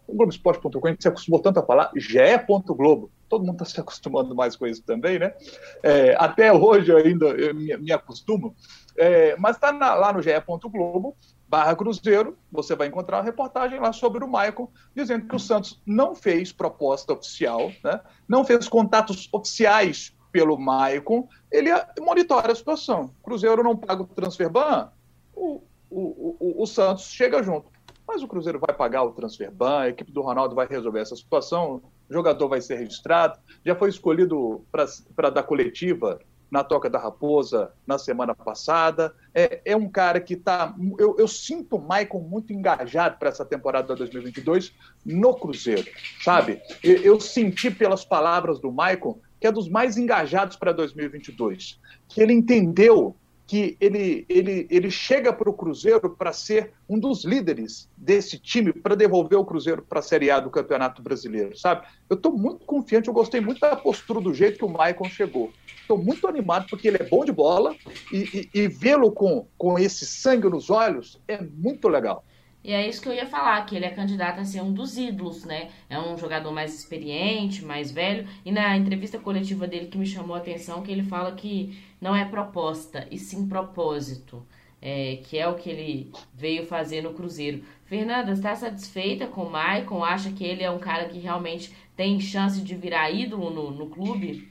O 0.07 0.15
Globoesporte.com, 0.15 0.97
se 1.01 1.09
acostumou 1.09 1.41
tanto 1.41 1.59
a 1.59 1.67
falar, 1.67 1.91
Globo. 2.69 3.11
Todo 3.29 3.45
mundo 3.45 3.55
está 3.55 3.65
se 3.65 3.81
acostumando 3.81 4.37
mais 4.37 4.55
com 4.55 4.69
isso 4.69 4.85
também, 4.85 5.19
né? 5.19 5.35
É, 5.83 6.15
até 6.17 6.53
hoje 6.53 6.95
ainda 6.95 7.35
me, 7.53 7.77
me 7.77 7.91
acostumo. 7.91 8.55
É, 8.97 9.35
mas 9.37 9.57
está 9.57 9.73
lá 9.97 10.13
no 10.13 10.23
GE. 10.23 10.31
Barra 11.49 11.77
Cruzeiro, 11.77 12.37
você 12.51 12.75
vai 12.75 12.89
encontrar 12.89 13.19
uma 13.19 13.25
reportagem 13.25 13.79
lá 13.79 13.93
sobre 13.93 14.25
o 14.25 14.29
Maicon, 14.29 14.71
dizendo 14.95 15.27
que 15.27 15.37
o 15.37 15.39
Santos 15.39 15.81
não 15.87 16.15
fez 16.15 16.53
proposta 16.53 17.13
oficial, 17.13 17.71
né? 17.83 18.01
não 18.27 18.45
fez 18.45 18.69
contatos 18.69 19.29
oficiais 19.33 20.15
pelo 20.33 20.59
Maicon, 20.59 21.29
ele 21.51 21.71
monitora 22.01 22.51
a 22.51 22.55
situação. 22.57 23.15
Cruzeiro 23.23 23.63
não 23.63 23.77
paga 23.77 24.03
o 24.03 24.07
transfer 24.07 24.51
ban, 24.51 24.91
o, 25.33 25.63
o, 25.89 26.37
o, 26.41 26.63
o 26.63 26.67
Santos 26.67 27.05
chega 27.05 27.43
junto. 27.43 27.71
Mas 28.07 28.23
o 28.23 28.29
Cruzeiro 28.29 28.59
vai 28.59 28.75
pagar 28.75 29.05
o 29.05 29.13
transfer 29.13 29.51
ban, 29.51 29.81
a 29.81 29.89
equipe 29.89 30.13
do 30.13 30.23
Ronaldo 30.23 30.55
vai 30.55 30.67
resolver 30.67 31.01
essa 31.01 31.17
situação, 31.17 31.83
o 32.09 32.13
jogador 32.13 32.49
vai 32.49 32.61
ser 32.61 32.77
registrado, 32.77 33.39
já 33.65 33.75
foi 33.75 33.89
escolhido 33.89 34.65
para 35.17 35.31
dar 35.31 35.43
coletiva 35.45 36.19
na 36.55 36.63
Toca 36.63 36.89
da 36.89 37.01
Raposa 37.01 37.73
na 37.85 37.99
semana 37.99 38.33
passada. 38.33 39.13
É, 39.35 39.61
é 39.65 39.77
um 39.77 39.89
cara 39.89 40.21
que 40.21 40.35
está. 40.35 40.73
Eu, 40.97 41.17
eu, 41.19 41.27
sinto 41.27 41.75
o 41.75 41.81
Maicon 41.81 42.21
muito 42.21 42.53
engajado 42.53 43.19
para 43.19 43.29
essa 43.29 43.45
temporada 43.45 43.97
2022 43.97 44.73
no 45.05 45.35
Cruzeiro, 45.35 45.91
sabe? 46.23 46.63
Eu, 46.81 46.99
eu 46.99 47.21
senti 47.21 47.73
pelas 47.73 48.05
palavras 48.05 48.61
do 48.61 48.71
Maicon 48.71 49.19
que 49.41 49.49
é 49.49 49.53
dos 49.53 49.69
mais 49.69 49.99
engajados 49.99 50.57
para 50.57 50.71
2022. 50.71 51.81
Que 52.09 52.23
ele 52.23 52.33
entendeu 52.33 53.17
que 53.47 53.77
ele, 53.81 54.25
ele, 54.29 54.67
ele 54.71 54.91
chega 54.91 55.33
para 55.33 55.51
o 55.51 55.53
Cruzeiro 55.53 56.09
para 56.11 56.33
ser 56.33 56.73
um 56.89 56.99
dos 56.99 57.25
líderes 57.25 57.89
desse 57.97 58.39
time, 58.39 58.73
para 58.73 58.95
devolver 58.95 59.39
o 59.39 59.45
Cruzeiro 59.45 59.83
para 59.83 59.99
a 59.99 60.03
Série 60.03 60.31
A 60.31 60.41
do 60.41 60.51
Campeonato 60.51 61.03
Brasileiro, 61.03 61.57
sabe? 61.57 61.87
Eu 62.09 62.17
estou 62.17 62.33
muito 62.33 62.65
confiante, 62.65 63.09
eu 63.09 63.15
gostei 63.15 63.41
muito 63.41 63.61
da 63.61 63.77
postura, 63.77 64.21
do 64.21 64.33
jeito 64.33 64.59
que 64.59 64.65
o 64.65 64.69
Maicon 64.69 65.09
chegou. 65.09 65.53
Estou 65.79 65.99
muito 65.99 66.27
animado 66.27 66.67
porque 66.71 66.89
ele 66.89 66.97
é 66.99 67.05
bom 67.05 67.25
de 67.25 67.33
bola 67.33 67.77
e, 68.11 68.49
e, 68.55 68.61
e 68.63 68.69
vê-lo 68.69 69.13
com, 69.13 69.47
com 69.59 69.79
esse 69.79 70.07
sangue 70.07 70.49
nos 70.49 70.71
olhos 70.71 71.21
é 71.29 71.43
muito 71.43 71.89
legal. 71.89 72.25
E 72.65 72.73
é 72.73 72.89
isso 72.89 73.03
que 73.03 73.09
eu 73.09 73.13
ia 73.13 73.27
falar, 73.27 73.65
que 73.67 73.77
ele 73.77 73.85
é 73.85 73.91
candidato 73.91 74.41
a 74.41 74.45
ser 74.45 74.63
um 74.63 74.73
dos 74.73 74.97
ídolos, 74.97 75.45
né? 75.45 75.71
É 75.89 76.01
um 76.01 76.17
jogador 76.17 76.51
mais 76.51 76.75
experiente, 76.75 77.63
mais 77.63 77.93
velho. 77.93 78.27
E 78.43 78.51
na 78.51 78.75
entrevista 78.75 79.19
coletiva 79.19 79.67
dele 79.67 79.89
que 79.89 79.99
me 79.99 80.07
chamou 80.07 80.35
a 80.35 80.39
atenção, 80.39 80.83
que 80.83 80.91
ele 80.91 81.03
fala 81.03 81.33
que 81.33 81.79
não 82.01 82.17
é 82.17 82.25
proposta, 82.25 83.07
e 83.11 83.19
sim 83.19 83.47
propósito. 83.47 84.47
É, 84.81 85.17
que 85.25 85.39
é 85.39 85.49
o 85.49 85.55
que 85.57 85.71
ele 85.71 86.13
veio 86.35 86.67
fazer 86.67 87.03
no 87.03 87.15
Cruzeiro. 87.15 87.65
Fernanda, 87.85 88.33
está 88.33 88.55
satisfeita 88.55 89.27
com 89.27 89.45
o 89.45 89.51
Maicon? 89.51 90.05
Acha 90.05 90.31
que 90.31 90.45
ele 90.45 90.63
é 90.63 90.71
um 90.71 90.79
cara 90.79 91.09
que 91.09 91.19
realmente 91.19 91.75
tem 91.97 92.21
chance 92.21 92.61
de 92.63 92.75
virar 92.75 93.11
ídolo 93.11 93.51
no, 93.51 93.71
no 93.71 93.89
clube? 93.89 94.49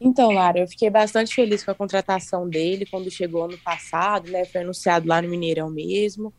Então, 0.00 0.30
Lara, 0.30 0.60
eu 0.60 0.66
fiquei 0.68 0.88
bastante 0.88 1.34
feliz 1.34 1.62
com 1.62 1.70
a 1.70 1.74
contratação 1.74 2.48
dele 2.48 2.86
quando 2.86 3.10
chegou 3.10 3.44
ano 3.44 3.58
passado, 3.58 4.30
né? 4.30 4.44
Foi 4.46 4.62
anunciado 4.62 5.06
lá 5.06 5.20
no 5.20 5.28
Mineirão 5.28 5.70
mesmo. 5.70 6.32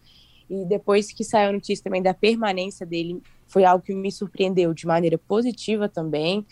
E 0.50 0.66
depois 0.66 1.14
que 1.14 1.24
saiu 1.24 1.50
a 1.50 1.54
notícia 1.54 1.84
também 1.84 2.02
da 2.02 2.14
permanência 2.14 2.86
dele, 2.86 3.22
foi 3.48 3.64
algo 3.64 3.84
que 3.84 3.94
me 3.94 4.12
surpreendeu 4.12 4.74
de 4.74 4.88
maneira 4.88 5.18
positiva 5.18 5.88
também 5.88 6.46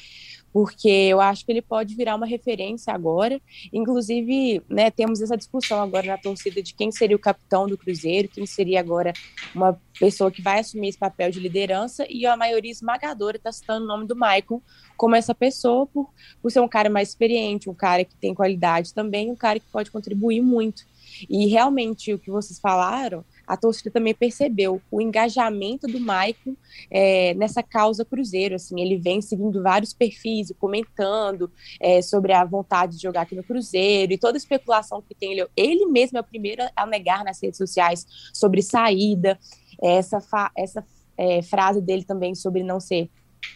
porque 0.51 0.89
eu 0.89 1.21
acho 1.21 1.45
que 1.45 1.51
ele 1.51 1.61
pode 1.61 1.95
virar 1.95 2.15
uma 2.15 2.25
referência 2.25 2.93
agora. 2.93 3.39
Inclusive, 3.71 4.61
né, 4.69 4.89
temos 4.89 5.21
essa 5.21 5.37
discussão 5.37 5.81
agora 5.81 6.07
na 6.07 6.17
torcida 6.17 6.61
de 6.61 6.73
quem 6.73 6.91
seria 6.91 7.15
o 7.15 7.19
capitão 7.19 7.67
do 7.67 7.77
Cruzeiro, 7.77 8.27
quem 8.27 8.45
seria 8.45 8.79
agora 8.79 9.13
uma 9.53 9.79
pessoa 9.99 10.31
que 10.31 10.41
vai 10.41 10.59
assumir 10.59 10.89
esse 10.89 10.97
papel 10.97 11.29
de 11.29 11.39
liderança, 11.39 12.05
e 12.09 12.25
a 12.25 12.37
maioria 12.37 12.71
esmagadora 12.71 13.37
está 13.37 13.51
citando 13.51 13.85
o 13.85 13.87
nome 13.87 14.07
do 14.07 14.15
Michael 14.15 14.61
como 14.95 15.15
essa 15.15 15.35
pessoa, 15.35 15.85
por, 15.87 16.09
por 16.41 16.51
ser 16.51 16.59
um 16.59 16.67
cara 16.67 16.89
mais 16.89 17.09
experiente, 17.09 17.69
um 17.69 17.73
cara 17.73 18.03
que 18.03 18.15
tem 18.15 18.33
qualidade 18.33 18.93
também, 18.93 19.29
um 19.29 19.35
cara 19.35 19.59
que 19.59 19.67
pode 19.71 19.91
contribuir 19.91 20.41
muito. 20.41 20.83
E 21.29 21.47
realmente 21.47 22.13
o 22.13 22.19
que 22.19 22.29
vocês 22.29 22.59
falaram 22.59 23.23
a 23.49 23.57
torcida 23.57 23.89
também 23.89 24.13
percebeu 24.13 24.79
o 24.91 25.01
engajamento 25.01 25.87
do 25.87 25.99
Maicon 25.99 26.55
é, 26.91 27.33
nessa 27.33 27.63
causa 27.63 28.05
Cruzeiro. 28.05 28.53
Assim, 28.53 28.79
ele 28.79 28.95
vem 28.95 29.23
seguindo 29.23 29.63
vários 29.63 29.91
perfis, 29.91 30.53
comentando 30.59 31.51
é, 31.79 31.99
sobre 31.99 32.31
a 32.31 32.45
vontade 32.45 32.95
de 32.95 33.01
jogar 33.01 33.21
aqui 33.21 33.35
no 33.35 33.43
Cruzeiro 33.43 34.13
e 34.13 34.19
toda 34.19 34.37
especulação 34.37 35.01
que 35.01 35.15
tem. 35.15 35.31
Ele, 35.31 35.47
ele 35.57 35.85
mesmo 35.87 36.19
é 36.19 36.21
o 36.21 36.23
primeiro 36.23 36.61
a 36.75 36.85
negar 36.85 37.23
nas 37.23 37.41
redes 37.41 37.57
sociais 37.57 38.05
sobre 38.31 38.61
saída. 38.61 39.39
Essa, 39.81 40.19
essa 40.55 40.85
é, 41.17 41.41
frase 41.41 41.81
dele 41.81 42.03
também 42.03 42.35
sobre 42.35 42.61
não 42.61 42.79
ser 42.79 43.09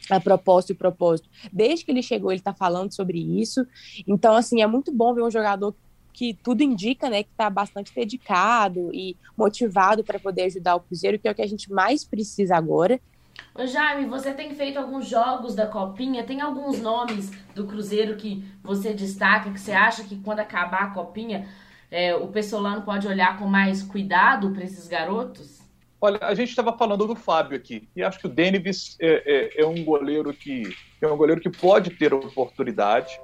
a 0.10 0.20
propósito 0.20 0.72
e 0.72 0.76
propósito. 0.76 1.30
Desde 1.52 1.86
que 1.86 1.92
ele 1.92 2.02
chegou, 2.02 2.32
ele 2.32 2.40
está 2.40 2.54
falando 2.54 2.92
sobre 2.96 3.20
isso. 3.20 3.64
Então, 4.08 4.36
assim, 4.36 4.64
é 4.64 4.66
muito 4.66 4.92
bom 4.92 5.14
ver 5.14 5.22
um 5.22 5.30
jogador 5.30 5.76
que 6.14 6.38
tudo 6.44 6.62
indica, 6.62 7.10
né, 7.10 7.24
que 7.24 7.32
está 7.32 7.50
bastante 7.50 7.94
dedicado 7.94 8.92
e 8.94 9.18
motivado 9.36 10.04
para 10.04 10.20
poder 10.20 10.44
ajudar 10.44 10.76
o 10.76 10.80
Cruzeiro, 10.80 11.18
que 11.18 11.28
é 11.28 11.32
o 11.32 11.36
que 11.36 11.42
a 11.42 11.48
gente 11.48 11.72
mais 11.72 12.04
precisa 12.04 12.56
agora. 12.56 13.02
Ô 13.56 13.66
Jaime, 13.66 14.06
você 14.06 14.34
tem 14.34 14.54
feito 14.54 14.78
alguns 14.78 15.08
jogos 15.08 15.56
da 15.56 15.68
Copinha? 15.68 16.24
Tem 16.24 16.40
alguns 16.40 16.80
nomes 16.80 17.32
do 17.54 17.66
Cruzeiro 17.66 18.16
que 18.16 18.44
você 18.64 18.94
destaca, 18.94 19.52
que 19.52 19.60
você 19.60 19.72
acha 19.72 20.04
que 20.04 20.16
quando 20.18 20.40
acabar 20.40 20.84
a 20.84 20.90
Copinha, 20.92 21.48
é, 21.90 22.16
o 22.16 22.28
Pessolano 22.28 22.82
pode 22.82 23.08
olhar 23.08 23.38
com 23.38 23.46
mais 23.46 23.84
cuidado 23.84 24.52
para 24.52 24.64
esses 24.64 24.88
garotos? 24.88 25.62
Olha, 26.02 26.20
a 26.22 26.36
gente 26.36 26.50
estava 26.50 26.76
falando 26.78 27.08
do 27.08 27.16
Fábio 27.16 27.56
aqui, 27.56 27.88
e 27.96 28.04
acho 28.04 28.20
que 28.20 28.26
o 28.26 28.30
Denis 28.30 28.98
é, 29.00 29.24
é, 29.58 29.62
é, 29.62 29.66
um 29.66 29.86
goleiro 29.86 30.34
que 30.34 30.76
é 31.02 31.08
um 31.08 31.16
goleiro 31.16 31.40
que 31.40 31.50
pode 31.50 31.92
ter 31.92 32.14
oportunidade. 32.14 33.18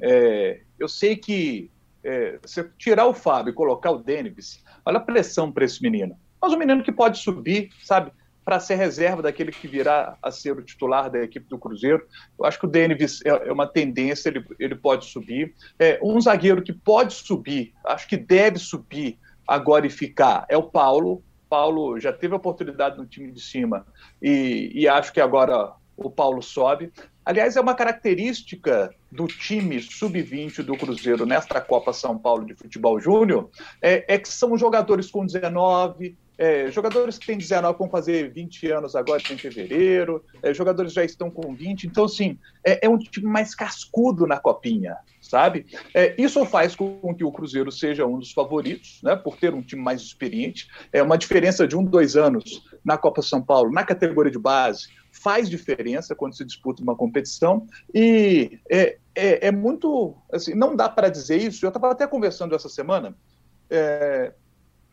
É, 0.00 0.60
eu 0.78 0.88
sei 0.88 1.16
que 1.16 1.70
é, 2.06 2.38
você 2.40 2.70
tirar 2.78 3.06
o 3.06 3.12
Fábio 3.12 3.50
e 3.50 3.54
colocar 3.54 3.90
o 3.90 3.98
Denis, 3.98 4.62
olha 4.84 4.98
a 4.98 5.00
pressão 5.00 5.50
para 5.50 5.64
esse 5.64 5.82
menino. 5.82 6.16
Mas 6.40 6.52
um 6.52 6.58
menino 6.58 6.82
que 6.82 6.92
pode 6.92 7.18
subir, 7.18 7.70
sabe, 7.82 8.12
para 8.44 8.60
ser 8.60 8.76
reserva 8.76 9.22
daquele 9.22 9.50
que 9.50 9.66
virá 9.66 10.16
a 10.22 10.30
ser 10.30 10.52
o 10.52 10.62
titular 10.62 11.10
da 11.10 11.18
equipe 11.18 11.48
do 11.48 11.58
Cruzeiro. 11.58 12.06
Eu 12.38 12.44
acho 12.44 12.60
que 12.60 12.66
o 12.66 12.68
Denis 12.68 13.20
é, 13.26 13.48
é 13.48 13.52
uma 13.52 13.66
tendência, 13.66 14.28
ele, 14.28 14.44
ele 14.60 14.76
pode 14.76 15.06
subir. 15.06 15.52
É, 15.78 15.98
um 16.00 16.20
zagueiro 16.20 16.62
que 16.62 16.72
pode 16.72 17.14
subir, 17.14 17.74
acho 17.84 18.06
que 18.06 18.16
deve 18.16 18.60
subir 18.60 19.18
agora 19.46 19.84
e 19.84 19.90
ficar, 19.90 20.46
é 20.48 20.56
o 20.56 20.62
Paulo. 20.62 21.24
Paulo 21.48 21.98
já 21.98 22.12
teve 22.12 22.34
oportunidade 22.34 22.96
no 22.96 23.06
time 23.06 23.32
de 23.32 23.40
cima 23.40 23.86
e, 24.20 24.70
e 24.74 24.88
acho 24.88 25.12
que 25.12 25.20
agora 25.20 25.72
o 25.96 26.10
Paulo 26.10 26.42
sobe. 26.42 26.92
Aliás, 27.24 27.56
é 27.56 27.60
uma 27.60 27.74
característica 27.74 28.94
do 29.10 29.26
time 29.26 29.80
sub-20 29.80 30.62
do 30.62 30.76
Cruzeiro 30.76 31.26
nesta 31.26 31.60
Copa 31.60 31.92
São 31.92 32.16
Paulo 32.18 32.44
de 32.44 32.54
Futebol 32.54 33.00
Júnior, 33.00 33.50
é, 33.80 34.14
é, 34.14 34.18
que 34.18 34.28
são 34.28 34.56
jogadores 34.56 35.10
com 35.10 35.24
19, 35.24 36.16
É, 36.38 36.70
jogadores 36.70 37.18
que 37.18 37.26
têm 37.26 37.38
19 37.38 37.78
vão 37.78 37.88
fazer 37.88 38.30
20 38.30 38.70
anos 38.70 38.94
agora 38.94 39.22
em 39.30 39.38
fevereiro, 39.38 40.22
é, 40.42 40.52
jogadores 40.52 40.92
já 40.92 41.02
estão 41.02 41.30
com 41.30 41.54
20, 41.54 41.84
então, 41.84 42.04
assim, 42.04 42.38
é, 42.64 42.86
é 42.86 42.88
um 42.88 42.98
time 42.98 43.26
mais 43.26 43.54
cascudo 43.54 44.26
na 44.26 44.38
copinha, 44.38 44.96
sabe? 45.20 45.66
É, 45.94 46.14
isso 46.18 46.44
faz 46.44 46.76
com 46.76 47.14
que 47.14 47.24
o 47.24 47.32
Cruzeiro 47.32 47.72
seja 47.72 48.06
um 48.06 48.18
dos 48.18 48.32
favoritos, 48.32 49.00
né, 49.02 49.16
por 49.16 49.36
ter 49.36 49.54
um 49.54 49.62
time 49.62 49.82
mais 49.82 50.02
experiente. 50.02 50.68
É 50.92 51.02
uma 51.02 51.16
diferença 51.16 51.66
de 51.66 51.76
um, 51.76 51.84
dois 51.84 52.16
anos 52.16 52.62
na 52.84 52.98
Copa 52.98 53.22
São 53.22 53.42
Paulo, 53.42 53.72
na 53.72 53.84
categoria 53.84 54.30
de 54.30 54.38
base, 54.38 54.88
faz 55.10 55.48
diferença 55.48 56.14
quando 56.14 56.36
se 56.36 56.44
disputa 56.44 56.82
uma 56.82 56.94
competição 56.94 57.66
e 57.94 58.58
é, 58.70 58.98
é, 59.14 59.48
é 59.48 59.50
muito, 59.50 60.14
assim, 60.30 60.54
não 60.54 60.76
dá 60.76 60.88
para 60.88 61.08
dizer 61.08 61.38
isso. 61.38 61.64
Eu 61.64 61.68
estava 61.68 61.90
até 61.90 62.06
conversando 62.06 62.54
essa 62.54 62.68
semana. 62.68 63.16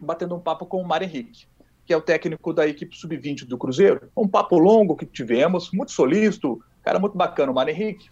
É, 0.02 0.06
batendo 0.06 0.36
um 0.36 0.40
papo 0.40 0.66
com 0.66 0.82
o 0.82 0.88
Mário 0.88 1.06
Henrique, 1.06 1.48
que 1.86 1.94
é 1.94 1.98
o 1.98 2.02
técnico 2.02 2.54
da 2.54 2.68
equipe 2.68 2.96
sub-20 2.96 3.46
do 3.46 3.58
Cruzeiro. 3.58 4.10
Um 4.16 4.28
papo 4.28 4.58
longo 4.58 4.96
que 4.96 5.06
tivemos, 5.06 5.72
muito 5.72 5.92
solícito, 5.92 6.64
cara 6.84 7.00
muito 7.00 7.18
bacana, 7.18 7.52
o 7.52 7.56
Mário 7.56 7.74
Henrique. 7.74 8.10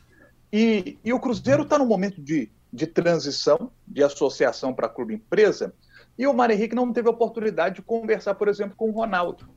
E, 0.52 0.98
e 1.04 1.14
o 1.14 1.20
Cruzeiro 1.20 1.64
está 1.64 1.78
num 1.78 1.86
momento 1.86 2.22
de, 2.22 2.50
de 2.72 2.88
transição, 2.88 3.72
de 3.88 4.04
associação 4.04 4.74
para 4.74 4.90
clube-empresa, 4.90 5.74
e 6.18 6.28
o 6.28 6.34
Mário 6.34 6.54
Henrique 6.54 6.76
não 6.76 6.92
teve 6.92 7.10
oportunidade 7.10 7.76
de 7.76 7.82
conversar, 7.82 8.36
por 8.36 8.48
exemplo, 8.48 8.76
com 8.76 8.90
o 8.90 8.92
Ronaldo. 8.92 9.48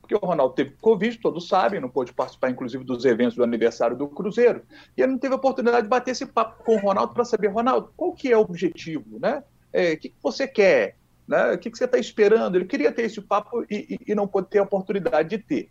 Porque 0.00 0.14
o 0.14 0.18
Ronaldo 0.18 0.54
teve 0.54 0.72
Covid, 0.82 1.18
todos 1.18 1.48
sabem, 1.48 1.80
não 1.80 1.88
pôde 1.88 2.12
participar, 2.12 2.50
inclusive, 2.50 2.84
dos 2.84 3.04
eventos 3.06 3.36
do 3.36 3.42
aniversário 3.42 3.96
do 3.96 4.06
Cruzeiro. 4.06 4.62
E 4.96 5.02
ele 5.02 5.12
não 5.12 5.18
teve 5.18 5.34
oportunidade 5.34 5.82
de 5.82 5.88
bater 5.88 6.10
esse 6.10 6.26
papo 6.26 6.62
com 6.62 6.76
o 6.76 6.78
Ronaldo 6.78 7.14
para 7.14 7.24
saber, 7.24 7.48
Ronaldo, 7.48 7.90
qual 7.96 8.12
que 8.12 8.30
é 8.30 8.36
o 8.36 8.42
objetivo, 8.42 9.18
né? 9.18 9.42
É, 9.72 9.94
o 9.94 9.98
que, 9.98 10.10
que 10.10 10.16
você 10.22 10.46
quer? 10.46 10.96
Né? 11.26 11.52
O 11.52 11.58
que, 11.58 11.70
que 11.70 11.78
você 11.78 11.84
está 11.84 11.98
esperando? 11.98 12.56
Ele 12.56 12.64
queria 12.64 12.92
ter 12.92 13.02
esse 13.02 13.20
papo 13.20 13.64
e, 13.70 13.98
e, 14.06 14.12
e 14.12 14.14
não 14.14 14.26
pôde 14.26 14.48
ter 14.48 14.58
a 14.58 14.62
oportunidade 14.62 15.30
de 15.30 15.38
ter. 15.38 15.70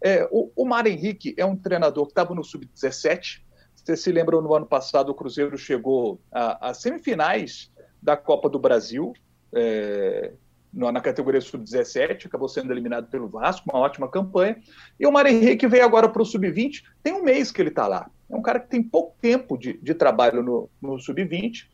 É, 0.00 0.28
o, 0.30 0.50
o 0.56 0.64
Mário 0.64 0.90
Henrique 0.90 1.34
é 1.36 1.44
um 1.44 1.56
treinador 1.56 2.06
que 2.06 2.12
estava 2.12 2.34
no 2.34 2.44
Sub-17. 2.44 3.42
Você 3.74 3.96
se 3.96 4.12
lembra, 4.12 4.40
no 4.40 4.54
ano 4.54 4.66
passado, 4.66 5.10
o 5.10 5.14
Cruzeiro 5.14 5.56
chegou 5.56 6.20
às 6.30 6.78
semifinais 6.78 7.70
da 8.00 8.16
Copa 8.16 8.48
do 8.48 8.58
Brasil, 8.58 9.12
é, 9.52 10.32
na 10.72 11.00
categoria 11.00 11.40
Sub-17, 11.40 12.26
acabou 12.26 12.48
sendo 12.48 12.72
eliminado 12.72 13.08
pelo 13.08 13.28
Vasco, 13.28 13.70
uma 13.70 13.78
ótima 13.78 14.08
campanha. 14.08 14.56
E 14.98 15.06
o 15.06 15.12
Mário 15.12 15.30
Henrique 15.30 15.66
veio 15.66 15.84
agora 15.84 16.08
para 16.08 16.22
o 16.22 16.24
Sub-20, 16.24 16.82
tem 17.02 17.12
um 17.12 17.22
mês 17.22 17.52
que 17.52 17.60
ele 17.60 17.68
está 17.68 17.86
lá. 17.86 18.10
É 18.30 18.34
um 18.34 18.42
cara 18.42 18.58
que 18.58 18.68
tem 18.68 18.82
pouco 18.82 19.14
tempo 19.20 19.58
de, 19.58 19.74
de 19.74 19.94
trabalho 19.94 20.42
no, 20.42 20.70
no 20.80 20.98
Sub-20. 20.98 21.66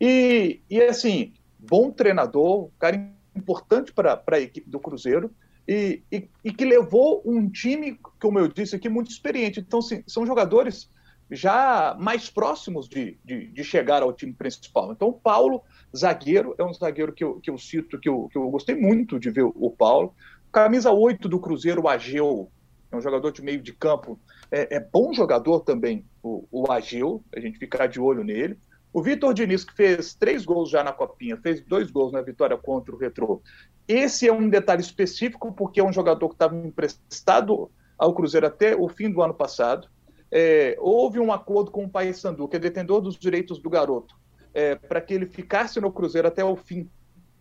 E, 0.00 0.62
e, 0.70 0.80
assim, 0.82 1.34
bom 1.58 1.90
treinador, 1.90 2.70
cara 2.78 2.96
importante 3.36 3.92
para 3.92 4.22
a 4.26 4.40
equipe 4.40 4.68
do 4.68 4.80
Cruzeiro 4.80 5.30
e, 5.66 6.02
e, 6.10 6.28
e, 6.44 6.52
que 6.52 6.64
levou 6.64 7.22
um 7.24 7.48
time, 7.48 7.98
como 8.18 8.38
eu 8.38 8.48
disse 8.48 8.74
aqui, 8.74 8.88
muito 8.88 9.10
experiente. 9.10 9.60
Então, 9.60 9.80
sim, 9.80 10.02
são 10.06 10.26
jogadores 10.26 10.90
já 11.30 11.94
mais 12.00 12.30
próximos 12.30 12.88
de, 12.88 13.18
de, 13.24 13.48
de, 13.48 13.64
chegar 13.64 14.02
ao 14.02 14.12
time 14.12 14.32
principal. 14.32 14.92
Então, 14.92 15.08
o 15.08 15.12
Paulo, 15.12 15.62
zagueiro, 15.94 16.54
é 16.58 16.64
um 16.64 16.72
zagueiro 16.72 17.12
que 17.12 17.22
eu, 17.22 17.38
que 17.40 17.50
eu 17.50 17.58
cito, 17.58 18.00
que 18.00 18.08
eu, 18.08 18.28
que 18.32 18.38
eu 18.38 18.50
gostei 18.50 18.74
muito 18.74 19.20
de 19.20 19.30
ver 19.30 19.44
o 19.44 19.70
Paulo. 19.70 20.14
Camisa 20.50 20.90
8 20.90 21.28
do 21.28 21.38
Cruzeiro, 21.38 21.82
o 21.82 21.88
Ageu, 21.88 22.50
é 22.90 22.96
um 22.96 23.00
jogador 23.02 23.30
de 23.30 23.42
meio 23.42 23.60
de 23.60 23.74
campo, 23.74 24.18
é, 24.50 24.76
é 24.76 24.80
bom 24.80 25.12
jogador 25.12 25.60
também, 25.60 26.06
o, 26.22 26.46
o 26.50 26.72
Ageu, 26.72 27.22
a 27.36 27.40
gente 27.40 27.58
ficar 27.58 27.86
de 27.86 28.00
olho 28.00 28.24
nele. 28.24 28.58
O 28.98 29.00
Vitor 29.00 29.32
Diniz, 29.32 29.62
que 29.62 29.72
fez 29.76 30.12
três 30.12 30.44
gols 30.44 30.68
já 30.70 30.82
na 30.82 30.92
Copinha, 30.92 31.36
fez 31.36 31.60
dois 31.60 31.88
gols 31.88 32.10
na 32.10 32.20
vitória 32.20 32.58
contra 32.58 32.92
o 32.92 32.98
Retrô. 32.98 33.40
Esse 33.86 34.26
é 34.26 34.32
um 34.32 34.48
detalhe 34.48 34.80
específico, 34.80 35.52
porque 35.52 35.78
é 35.78 35.84
um 35.84 35.92
jogador 35.92 36.28
que 36.28 36.34
estava 36.34 36.56
emprestado 36.56 37.70
ao 37.96 38.12
Cruzeiro 38.12 38.48
até 38.48 38.74
o 38.74 38.88
fim 38.88 39.08
do 39.08 39.22
ano 39.22 39.32
passado. 39.32 39.86
É, 40.32 40.76
houve 40.80 41.20
um 41.20 41.32
acordo 41.32 41.70
com 41.70 41.84
o 41.84 41.88
Paysandu, 41.88 42.48
que 42.48 42.56
é 42.56 42.58
detentor 42.58 43.00
dos 43.00 43.16
direitos 43.16 43.60
do 43.60 43.70
garoto, 43.70 44.16
é, 44.52 44.74
para 44.74 45.00
que 45.00 45.14
ele 45.14 45.26
ficasse 45.26 45.80
no 45.80 45.92
Cruzeiro 45.92 46.26
até 46.26 46.44
o 46.44 46.56
fim 46.56 46.90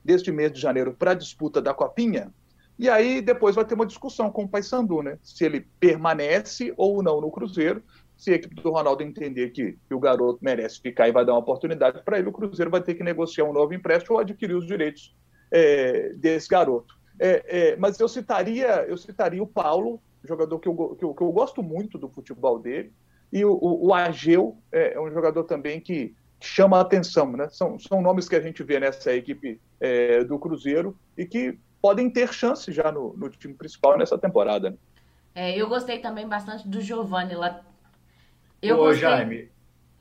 deste 0.05 0.31
mês 0.31 0.51
de 0.51 0.61
janeiro 0.61 0.93
para 0.93 1.09
a 1.09 1.15
disputa 1.15 1.59
da 1.59 1.73
Copinha. 1.73 2.31
E 2.77 2.87
aí 2.87 3.19
depois 3.19 3.55
vai 3.55 3.65
ter 3.65 3.73
uma 3.73 3.87
discussão 3.87 4.29
com 4.29 4.43
o 4.43 4.47
Paysandu, 4.47 5.01
né? 5.01 5.17
Se 5.23 5.43
ele 5.43 5.67
permanece 5.79 6.71
ou 6.77 7.01
não 7.01 7.19
no 7.19 7.31
Cruzeiro 7.31 7.81
se 8.17 8.31
a 8.31 8.35
equipe 8.35 8.55
do 8.55 8.71
Ronaldo 8.71 9.03
entender 9.03 9.51
que, 9.51 9.77
que 9.87 9.93
o 9.93 9.99
garoto 9.99 10.39
merece 10.41 10.81
ficar 10.81 11.07
e 11.07 11.11
vai 11.11 11.23
dar 11.23 11.33
uma 11.33 11.39
oportunidade 11.39 12.01
para 12.03 12.17
ele, 12.17 12.29
o 12.29 12.33
Cruzeiro 12.33 12.71
vai 12.71 12.81
ter 12.81 12.95
que 12.95 13.03
negociar 13.03 13.45
um 13.45 13.53
novo 13.53 13.73
empréstimo 13.73 14.15
ou 14.15 14.21
adquirir 14.21 14.55
os 14.55 14.65
direitos 14.65 15.15
é, 15.51 16.13
desse 16.15 16.49
garoto. 16.49 16.97
É, 17.19 17.43
é, 17.47 17.75
mas 17.77 17.99
eu 17.99 18.07
citaria, 18.07 18.85
eu 18.87 18.97
citaria 18.97 19.41
o 19.41 19.47
Paulo, 19.47 20.01
jogador 20.23 20.59
que 20.59 20.67
eu, 20.67 20.95
que 20.95 21.05
eu, 21.05 21.13
que 21.13 21.21
eu 21.21 21.31
gosto 21.31 21.61
muito 21.61 21.97
do 21.97 22.09
futebol 22.09 22.59
dele, 22.59 22.91
e 23.31 23.43
o, 23.45 23.53
o, 23.53 23.87
o 23.87 23.93
Ageu 23.93 24.57
é, 24.71 24.93
é, 24.93 24.99
um 24.99 25.11
jogador 25.11 25.43
também 25.43 25.79
que 25.79 26.15
chama 26.39 26.77
a 26.77 26.81
atenção. 26.81 27.31
Né? 27.31 27.47
São, 27.49 27.77
são 27.79 28.01
nomes 28.01 28.27
que 28.27 28.35
a 28.35 28.41
gente 28.41 28.63
vê 28.63 28.79
nessa 28.79 29.13
equipe 29.13 29.59
é, 29.79 30.23
do 30.23 30.39
Cruzeiro 30.39 30.97
e 31.17 31.25
que 31.25 31.57
podem 31.81 32.09
ter 32.09 32.33
chance 32.33 32.71
já 32.71 32.91
no, 32.91 33.15
no 33.15 33.29
time 33.29 33.53
principal 33.53 33.97
nessa 33.97 34.17
temporada. 34.17 34.71
Né? 34.71 34.77
É, 35.35 35.55
eu 35.55 35.67
gostei 35.67 35.99
também 35.99 36.27
bastante 36.27 36.67
do 36.67 36.81
Giovanni, 36.81 37.35
eu 38.61 38.75
Ô, 38.75 38.85
gostei... 38.85 39.01
Jaime. 39.01 39.49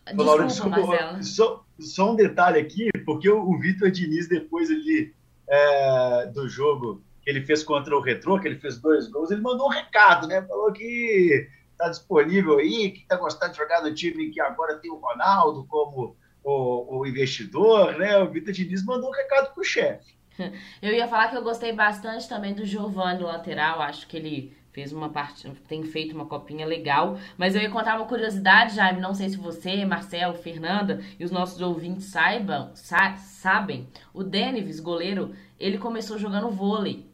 Desculpa, 0.06 0.22
Laura, 0.22 0.46
desculpa 0.46 1.22
só, 1.22 1.64
só, 1.80 2.12
um 2.12 2.16
detalhe 2.16 2.60
aqui, 2.60 2.88
porque 3.04 3.28
o, 3.28 3.42
o 3.42 3.58
Vitor 3.58 3.90
Diniz, 3.90 4.28
depois 4.28 4.70
ali 4.70 5.12
é, 5.48 6.26
do 6.26 6.48
jogo 6.48 7.02
que 7.22 7.30
ele 7.30 7.44
fez 7.44 7.64
contra 7.64 7.96
o 7.96 8.00
Retrô, 8.00 8.38
que 8.38 8.46
ele 8.46 8.60
fez 8.60 8.78
dois 8.78 9.08
gols, 9.08 9.32
ele 9.32 9.40
mandou 9.40 9.66
um 9.66 9.70
recado, 9.70 10.28
né? 10.28 10.42
Falou 10.42 10.72
que 10.72 11.48
está 11.72 11.88
disponível 11.88 12.58
aí, 12.58 12.92
que 12.92 13.00
está 13.00 13.16
gostando 13.16 13.52
de 13.52 13.58
jogar 13.58 13.82
no 13.82 13.92
time 13.92 14.30
que 14.30 14.40
agora 14.40 14.78
tem 14.78 14.92
o 14.92 14.96
Ronaldo 14.96 15.66
como 15.66 16.16
o, 16.44 17.00
o 17.00 17.06
investidor, 17.06 17.98
né? 17.98 18.16
O 18.18 18.30
Vitor 18.30 18.52
Diniz 18.52 18.84
mandou 18.84 19.10
um 19.10 19.12
recado 19.12 19.52
pro 19.52 19.64
chefe. 19.64 20.14
Eu 20.80 20.92
ia 20.92 21.08
falar 21.08 21.28
que 21.28 21.36
eu 21.36 21.42
gostei 21.42 21.72
bastante 21.72 22.28
também 22.28 22.54
do 22.54 22.64
Giovanni, 22.64 23.22
lateral. 23.22 23.80
Acho 23.80 24.06
que 24.06 24.16
ele 24.16 24.55
fez 24.76 24.92
uma 24.92 25.08
parte, 25.08 25.50
tem 25.66 25.82
feito 25.84 26.14
uma 26.14 26.26
copinha 26.26 26.66
legal. 26.66 27.18
Mas 27.38 27.54
eu 27.54 27.62
ia 27.62 27.70
contar 27.70 27.96
uma 27.96 28.04
curiosidade, 28.04 28.76
Jaime, 28.76 29.00
não 29.00 29.14
sei 29.14 29.30
se 29.30 29.38
você, 29.38 29.86
Marcelo, 29.86 30.34
Fernanda 30.34 31.00
e 31.18 31.24
os 31.24 31.30
nossos 31.30 31.62
ouvintes 31.62 32.04
saibam, 32.04 32.70
sa 32.74 33.16
sabem. 33.16 33.88
O 34.12 34.22
Denives, 34.22 34.78
goleiro, 34.78 35.34
ele 35.58 35.78
começou 35.78 36.18
jogando 36.18 36.50
vôlei. 36.50 37.06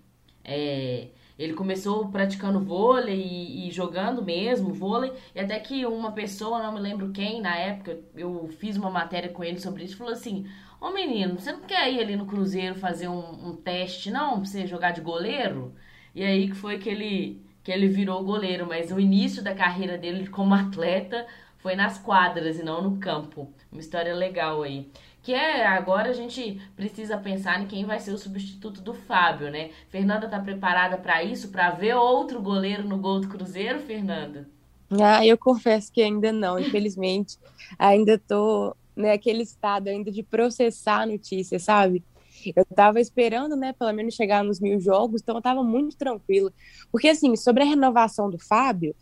É, 0.44 1.10
ele 1.38 1.54
começou 1.54 2.08
praticando 2.08 2.58
vôlei 2.58 3.22
e, 3.22 3.68
e, 3.68 3.70
jogando 3.70 4.24
mesmo 4.24 4.74
vôlei, 4.74 5.12
e 5.32 5.38
até 5.38 5.60
que 5.60 5.86
uma 5.86 6.10
pessoa, 6.10 6.60
não 6.60 6.74
me 6.74 6.80
lembro 6.80 7.12
quem, 7.12 7.40
na 7.40 7.56
época, 7.56 7.96
eu 8.16 8.48
fiz 8.58 8.76
uma 8.76 8.90
matéria 8.90 9.30
com 9.30 9.44
ele 9.44 9.60
sobre 9.60 9.84
isso, 9.84 9.96
falou 9.96 10.12
assim: 10.12 10.48
Ô 10.80 10.90
menino, 10.90 11.38
você 11.38 11.52
não 11.52 11.60
quer 11.60 11.92
ir 11.92 12.00
ali 12.00 12.16
no 12.16 12.26
Cruzeiro 12.26 12.74
fazer 12.74 13.06
um, 13.06 13.50
um 13.50 13.54
teste, 13.54 14.10
não, 14.10 14.40
pra 14.40 14.46
você 14.46 14.66
jogar 14.66 14.90
de 14.90 15.00
goleiro? 15.00 15.72
E 16.12 16.24
aí 16.24 16.48
que 16.48 16.56
foi 16.56 16.78
que 16.78 16.88
ele 16.88 17.51
que 17.62 17.70
ele 17.70 17.88
virou 17.88 18.24
goleiro, 18.24 18.66
mas 18.66 18.90
o 18.90 18.98
início 18.98 19.42
da 19.42 19.54
carreira 19.54 19.96
dele 19.96 20.26
como 20.28 20.54
atleta 20.54 21.26
foi 21.58 21.76
nas 21.76 21.98
quadras 21.98 22.58
e 22.58 22.62
não 22.62 22.82
no 22.82 22.98
campo. 22.98 23.48
Uma 23.70 23.80
história 23.80 24.14
legal 24.14 24.62
aí. 24.62 24.90
Que 25.22 25.32
é, 25.32 25.64
agora 25.64 26.10
a 26.10 26.12
gente 26.12 26.60
precisa 26.74 27.16
pensar 27.16 27.62
em 27.62 27.66
quem 27.66 27.84
vai 27.84 28.00
ser 28.00 28.10
o 28.10 28.18
substituto 28.18 28.80
do 28.80 28.92
Fábio, 28.92 29.50
né? 29.50 29.70
Fernanda 29.88 30.28
tá 30.28 30.40
preparada 30.40 30.96
para 30.96 31.22
isso, 31.22 31.48
para 31.50 31.70
ver 31.70 31.94
outro 31.94 32.42
goleiro 32.42 32.82
no 32.82 32.98
gol 32.98 33.20
do 33.20 33.28
Cruzeiro, 33.28 33.78
Fernanda? 33.78 34.48
Ah, 35.00 35.24
eu 35.24 35.38
confesso 35.38 35.92
que 35.92 36.02
ainda 36.02 36.32
não, 36.32 36.58
infelizmente. 36.58 37.38
ainda 37.78 38.18
tô 38.18 38.76
naquele 38.96 39.38
né, 39.38 39.44
estado 39.44 39.88
ainda 39.88 40.10
de 40.10 40.22
processar 40.24 41.02
a 41.02 41.06
notícia, 41.06 41.58
sabe? 41.58 42.02
Eu 42.56 42.62
estava 42.62 43.00
esperando, 43.00 43.56
né, 43.56 43.72
pelo 43.72 43.92
menos 43.92 44.14
chegar 44.14 44.42
nos 44.42 44.60
mil 44.60 44.80
jogos, 44.80 45.20
então 45.22 45.36
eu 45.36 45.40
estava 45.40 45.62
muito 45.62 45.96
tranquila. 45.96 46.52
Porque, 46.90 47.08
assim, 47.08 47.36
sobre 47.36 47.62
a 47.62 47.66
renovação 47.66 48.30
do 48.30 48.38
Fábio, 48.38 48.94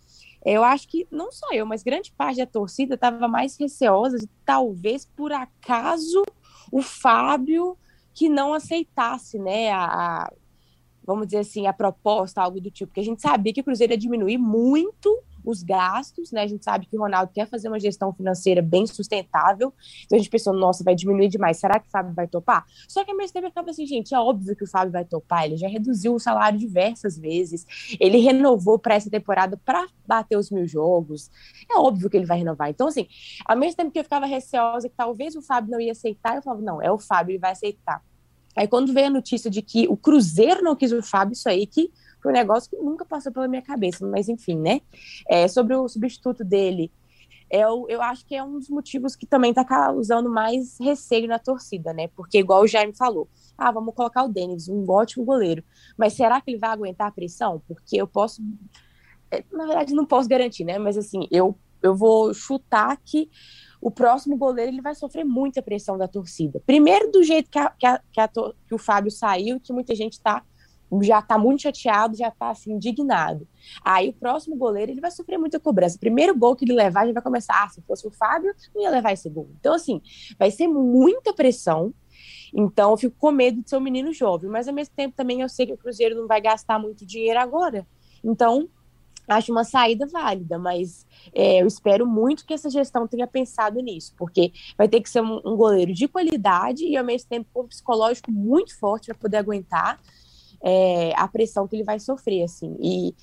eu 0.45 0.65
acho 0.65 0.89
que 0.89 1.07
não 1.11 1.31
só 1.31 1.53
eu, 1.53 1.67
mas 1.67 1.83
grande 1.83 2.13
parte 2.13 2.39
da 2.39 2.47
torcida 2.47 2.95
estava 2.95 3.29
mais 3.29 3.57
receosa 3.59 4.19
de 4.19 4.29
talvez 4.45 5.05
por 5.05 5.33
acaso 5.33 6.25
o 6.73 6.83
Fábio 6.83 7.77
que 8.15 8.29
não 8.29 8.55
aceitasse, 8.55 9.39
né, 9.39 9.71
a, 9.73 10.31
vamos 11.05 11.27
dizer 11.27 11.39
assim, 11.39 11.67
a 11.67 11.73
proposta, 11.73 12.43
algo 12.43 12.61
do 12.61 12.71
tipo, 12.71 12.89
porque 12.89 13.01
a 13.01 13.05
gente 13.05 13.21
sabia 13.21 13.53
que 13.53 13.61
o 13.61 13.65
Cruzeiro 13.65 13.93
ia 13.93 13.99
diminuir 13.99 14.39
muito 14.39 15.23
os 15.45 15.63
gastos, 15.63 16.31
né? 16.33 16.43
A 16.43 16.47
gente 16.47 16.65
sabe 16.65 16.87
que 16.87 16.97
o 16.97 17.01
Ronaldo 17.01 17.33
quer 17.33 17.47
fazer 17.49 17.69
uma 17.69 17.81
gestão 17.81 18.13
financeira 18.13 18.63
bem 18.63 18.87
sustentável, 18.87 19.73
então 20.05 20.17
a 20.17 20.19
gente 20.19 20.31
pensou, 20.31 20.53
nossa, 20.53 20.85
vai 20.85 20.95
diminuir 20.95 21.29
demais, 21.29 21.59
será 21.59 21.79
que 21.79 21.89
o 21.89 21.91
Fábio 21.91 22.13
vai 22.15 22.27
topar? 22.27 22.65
Só 22.89 23.05
que 23.05 23.11
ao 23.11 23.17
mesmo 23.17 23.33
tempo 23.33 23.49
ficava 23.49 23.71
assim, 23.71 23.87
gente, 23.87 24.15
é 24.15 24.19
óbvio 24.19 24.55
que 24.57 24.65
o 24.65 24.67
Fábio 24.67 24.93
vai 24.93 25.05
topar, 25.05 25.45
ele 25.45 25.57
já 25.57 25.69
reduziu 25.69 26.15
o 26.15 26.19
salário 26.19 26.59
diversas 26.59 27.19
vezes, 27.19 27.67
ele 27.99 28.19
renovou 28.19 28.79
para 28.79 28.95
essa 28.95 29.11
temporada 29.11 29.57
para 29.65 29.87
bater 30.07 30.37
os 30.37 30.51
mil 30.51 30.67
jogos, 30.67 31.31
é 31.71 31.77
óbvio 31.77 32.11
que 32.11 32.17
ele 32.17 32.27
vai 32.27 32.39
renovar. 32.39 32.71
Então, 32.71 32.89
assim, 32.89 33.07
ao 33.45 33.57
mesmo 33.57 33.77
tempo 33.77 33.91
que 33.91 33.99
eu 33.99 34.05
ficava 34.05 34.27
receosa 34.27 34.89
que 34.89 34.95
talvez 34.97 35.37
o 35.37 35.43
Fábio 35.43 35.71
não 35.71 35.81
ia 35.81 35.93
aceitar, 35.93 36.37
eu 36.37 36.43
falava, 36.43 36.63
não, 36.63 36.83
é 36.83 36.91
o 36.91 36.99
Fábio, 36.99 37.33
ele 37.33 37.39
vai 37.39 37.53
aceitar. 37.53 38.03
Aí 38.57 38.67
quando 38.67 38.93
veio 38.93 39.07
a 39.07 39.11
notícia 39.11 39.51
de 39.51 39.63
que 39.63 39.87
o 39.89 39.97
Cruzeiro 39.97 40.63
não 40.63 40.75
quis 40.75 40.93
o 40.93 41.03
Fábio, 41.03 41.33
isso 41.33 41.49
aí 41.49 41.67
que 41.67 41.91
foi 42.23 42.33
um 42.33 42.35
negócio 42.35 42.71
que 42.71 42.77
nunca 42.77 43.05
passou 43.05 43.33
pela 43.33 43.49
minha 43.49 43.63
cabeça, 43.63 44.07
mas 44.07 44.29
enfim, 44.29 44.57
né? 44.57 44.81
É, 45.29 45.49
sobre 45.49 45.75
o 45.75 45.89
substituto 45.89 46.45
dele, 46.45 46.91
eu, 47.51 47.87
eu 47.89 48.01
acho 48.01 48.25
que 48.25 48.37
é 48.37 48.45
um 48.45 48.59
dos 48.59 48.69
motivos 48.69 49.17
que 49.17 49.27
também 49.27 49.51
está 49.51 49.65
causando 49.65 50.31
mais 50.31 50.79
receio 50.81 51.27
na 51.27 51.39
torcida, 51.39 51.93
né? 51.93 52.07
Porque, 52.09 52.39
igual 52.39 52.63
o 52.63 52.67
Jaime 52.67 52.95
falou, 52.95 53.29
ah, 53.59 53.73
vamos 53.73 53.95
colocar 53.95 54.23
o 54.23 54.29
Denis, 54.29 54.69
um 54.69 54.89
ótimo 54.89 55.25
goleiro. 55.25 55.65
Mas 55.99 56.13
será 56.13 56.41
que 56.41 56.51
ele 56.51 56.59
vai 56.59 56.71
aguentar 56.71 57.09
a 57.09 57.13
pressão? 57.13 57.61
Porque 57.67 57.97
eu 57.97 58.07
posso. 58.07 58.41
É, 59.31 59.45
na 59.53 59.67
verdade, 59.67 59.95
não 59.95 60.07
posso 60.07 60.29
garantir, 60.29 60.65
né? 60.65 60.79
Mas 60.79 60.97
assim, 60.97 61.27
eu, 61.31 61.59
eu 61.83 61.95
vou 61.95 62.33
chutar 62.33 62.97
que 63.05 63.29
o 63.81 63.91
próximo 63.91 64.37
goleiro 64.37 64.71
ele 64.71 64.83
vai 64.83 64.95
sofrer 64.95 65.25
muita 65.25 65.61
pressão 65.61 65.99
da 65.99 66.07
torcida. 66.07 66.63
Primeiro, 66.65 67.11
do 67.11 67.23
jeito 67.25 67.51
que, 67.51 67.59
a, 67.59 67.71
que, 67.71 67.87
a, 67.87 68.01
que, 68.13 68.21
a, 68.21 68.29
que 68.29 68.75
o 68.75 68.79
Fábio 68.79 69.11
saiu, 69.11 69.59
que 69.59 69.73
muita 69.73 69.95
gente 69.95 70.13
está 70.13 70.45
já 71.03 71.21
está 71.21 71.39
muito 71.39 71.63
chateado, 71.63 72.17
já 72.17 72.29
está 72.29 72.51
assim, 72.51 72.73
indignado. 72.73 73.47
Aí 73.85 74.09
o 74.09 74.13
próximo 74.13 74.57
goleiro 74.57 74.91
ele 74.91 75.01
vai 75.01 75.11
sofrer 75.11 75.39
muita 75.39 75.61
cobrança. 75.61 75.97
O 75.97 76.01
primeiro 76.01 76.37
gol 76.37 76.57
que 76.57 76.65
ele 76.65 76.73
levar, 76.73 77.05
ele 77.05 77.13
vai 77.13 77.23
começar. 77.23 77.63
Ah, 77.63 77.69
se 77.69 77.81
fosse 77.83 78.07
o 78.07 78.11
Fábio, 78.11 78.53
não 78.75 78.83
ia 78.83 78.91
levar 78.91 79.13
esse 79.13 79.29
gol. 79.29 79.49
Então, 79.61 79.75
assim, 79.75 80.01
vai 80.39 80.51
ser 80.51 80.67
muita 80.67 81.33
pressão. 81.33 81.95
Então, 82.53 82.91
eu 82.91 82.97
fico 82.97 83.17
com 83.19 83.31
medo 83.31 83.63
de 83.63 83.71
ser 83.71 83.77
um 83.77 83.81
menino 83.81 84.13
jovem, 84.13 84.51
mas 84.51 84.67
ao 84.67 84.75
mesmo 84.75 84.95
tempo 84.95 85.15
também 85.17 85.41
eu 85.41 85.49
sei 85.49 85.67
que 85.67 85.73
o 85.73 85.79
Cruzeiro 85.79 86.17
não 86.17 86.27
vai 86.27 86.41
gastar 86.41 86.79
muito 86.79 87.07
dinheiro 87.07 87.39
agora. 87.39 87.87
Então, 88.25 88.69
acho 89.29 89.53
uma 89.53 89.65
saída 89.65 90.07
válida, 90.07 90.59
mas 90.59 91.07
é, 91.33 91.63
eu 91.63 91.67
espero 91.67 92.07
muito 92.07 92.45
que 92.45 92.53
essa 92.53 92.69
gestão 92.69 93.07
tenha 93.07 93.27
pensado 93.27 93.81
nisso, 93.81 94.13
porque 94.17 94.53
vai 94.77 94.89
ter 94.89 95.01
que 95.01 95.09
ser 95.09 95.23
um, 95.23 95.41
um 95.45 95.57
goleiro 95.57 95.93
de 95.93 96.09
qualidade 96.09 96.85
e 96.85 96.97
ao 96.97 97.05
mesmo 97.05 97.29
tempo 97.29 97.49
um 97.57 97.67
psicológico 97.67 98.31
muito 98.31 98.77
forte 98.79 99.07
para 99.07 99.15
poder 99.15 99.37
aguentar 99.37 100.01
é, 100.63 101.13
a 101.17 101.27
pressão 101.29 101.67
que 101.67 101.77
ele 101.77 101.85
vai 101.85 101.99
sofrer, 101.99 102.45
assim. 102.45 102.77
E, 102.81 103.15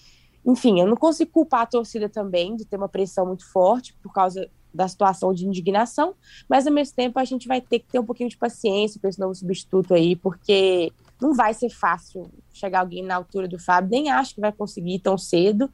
enfim, 0.45 0.80
eu 0.80 0.88
não 0.88 0.95
consigo 0.95 1.32
culpar 1.32 1.62
a 1.62 1.65
torcida 1.65 2.10
também 2.10 2.56
de 2.56 2.65
ter 2.65 2.78
uma 2.78 2.89
pressão 2.89 3.26
muito 3.26 3.50
forte 3.52 3.93
por 4.02 4.13
causa 4.13 4.50
da 4.73 4.88
situação 4.88 5.34
de 5.34 5.45
indignação, 5.45 6.13
mas 6.47 6.67
ao 6.67 6.73
mesmo 6.73 6.95
tempo 6.95 7.17
a 7.19 7.26
gente 7.26 7.47
vai 7.47 7.60
ter 7.60 7.80
que 7.80 7.88
ter 7.88 8.00
um 8.00 8.06
pouquinho 8.06 8.30
de 8.30 8.38
paciência 8.38 9.00
com 9.02 9.08
esse 9.08 9.19
novo 9.19 9.34
substituto 9.34 9.93
aí, 9.93 10.15
porque 10.15 10.91
não 11.19 11.34
vai 11.34 11.54
ser 11.54 11.69
fácil 11.69 12.30
chegar 12.54 12.82
alguém 12.82 13.04
na 13.04 13.15
altura 13.15 13.47
do 13.47 13.58
Fábio, 13.58 13.89
nem 13.89 14.12
acho 14.12 14.36
que 14.36 14.41
vai 14.41 14.52
conseguir 14.52 15.00
tão 15.00 15.17
cedo. 15.17 15.71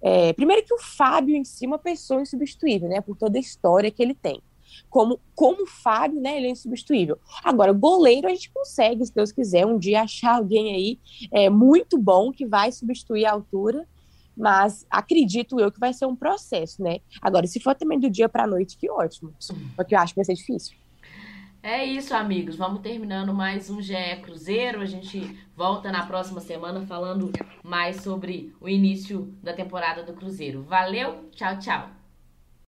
É, 0.00 0.32
primeiro 0.32 0.64
que 0.64 0.72
o 0.72 0.78
Fábio 0.78 1.34
em 1.34 1.44
si 1.44 1.64
é 1.64 1.68
uma 1.68 1.78
pessoa 1.78 2.22
insubstituível, 2.22 2.88
né, 2.88 3.00
por 3.00 3.16
toda 3.16 3.36
a 3.36 3.40
história 3.40 3.90
que 3.90 4.02
ele 4.02 4.14
tem. 4.14 4.40
Como, 4.88 5.20
como 5.34 5.66
Fábio, 5.66 6.20
né, 6.20 6.36
ele 6.36 6.46
é 6.46 6.50
insubstituível. 6.50 7.18
Agora, 7.42 7.72
goleiro 7.72 8.26
a 8.26 8.30
gente 8.30 8.50
consegue, 8.50 9.04
se 9.04 9.14
Deus 9.14 9.32
quiser, 9.32 9.66
um 9.66 9.78
dia 9.78 10.02
achar 10.02 10.36
alguém 10.36 10.74
aí 10.74 10.98
é, 11.32 11.50
muito 11.50 11.98
bom 11.98 12.32
que 12.32 12.46
vai 12.46 12.70
substituir 12.72 13.26
a 13.26 13.32
altura, 13.32 13.86
mas 14.36 14.86
acredito 14.90 15.60
eu 15.60 15.70
que 15.70 15.78
vai 15.78 15.92
ser 15.92 16.06
um 16.06 16.16
processo, 16.16 16.82
né? 16.82 16.98
Agora, 17.22 17.46
se 17.46 17.60
for 17.60 17.74
também 17.74 17.98
do 17.98 18.10
dia 18.10 18.28
para 18.28 18.44
a 18.44 18.46
noite, 18.46 18.76
que 18.76 18.90
ótimo. 18.90 19.32
Porque 19.76 19.94
eu 19.94 19.98
acho 19.98 20.12
que 20.12 20.18
vai 20.18 20.24
ser 20.24 20.34
difícil. 20.34 20.76
É 21.62 21.82
isso, 21.82 22.14
amigos. 22.14 22.56
Vamos 22.56 22.82
terminando 22.82 23.32
mais 23.32 23.70
um 23.70 23.80
GE 23.80 23.94
Cruzeiro. 24.22 24.82
A 24.82 24.84
gente 24.84 25.34
volta 25.56 25.90
na 25.90 26.04
próxima 26.04 26.38
semana 26.38 26.84
falando 26.84 27.32
mais 27.62 28.02
sobre 28.02 28.54
o 28.60 28.68
início 28.68 29.34
da 29.42 29.54
temporada 29.54 30.02
do 30.02 30.12
Cruzeiro. 30.12 30.62
Valeu, 30.62 31.30
tchau, 31.30 31.58
tchau. 31.58 31.93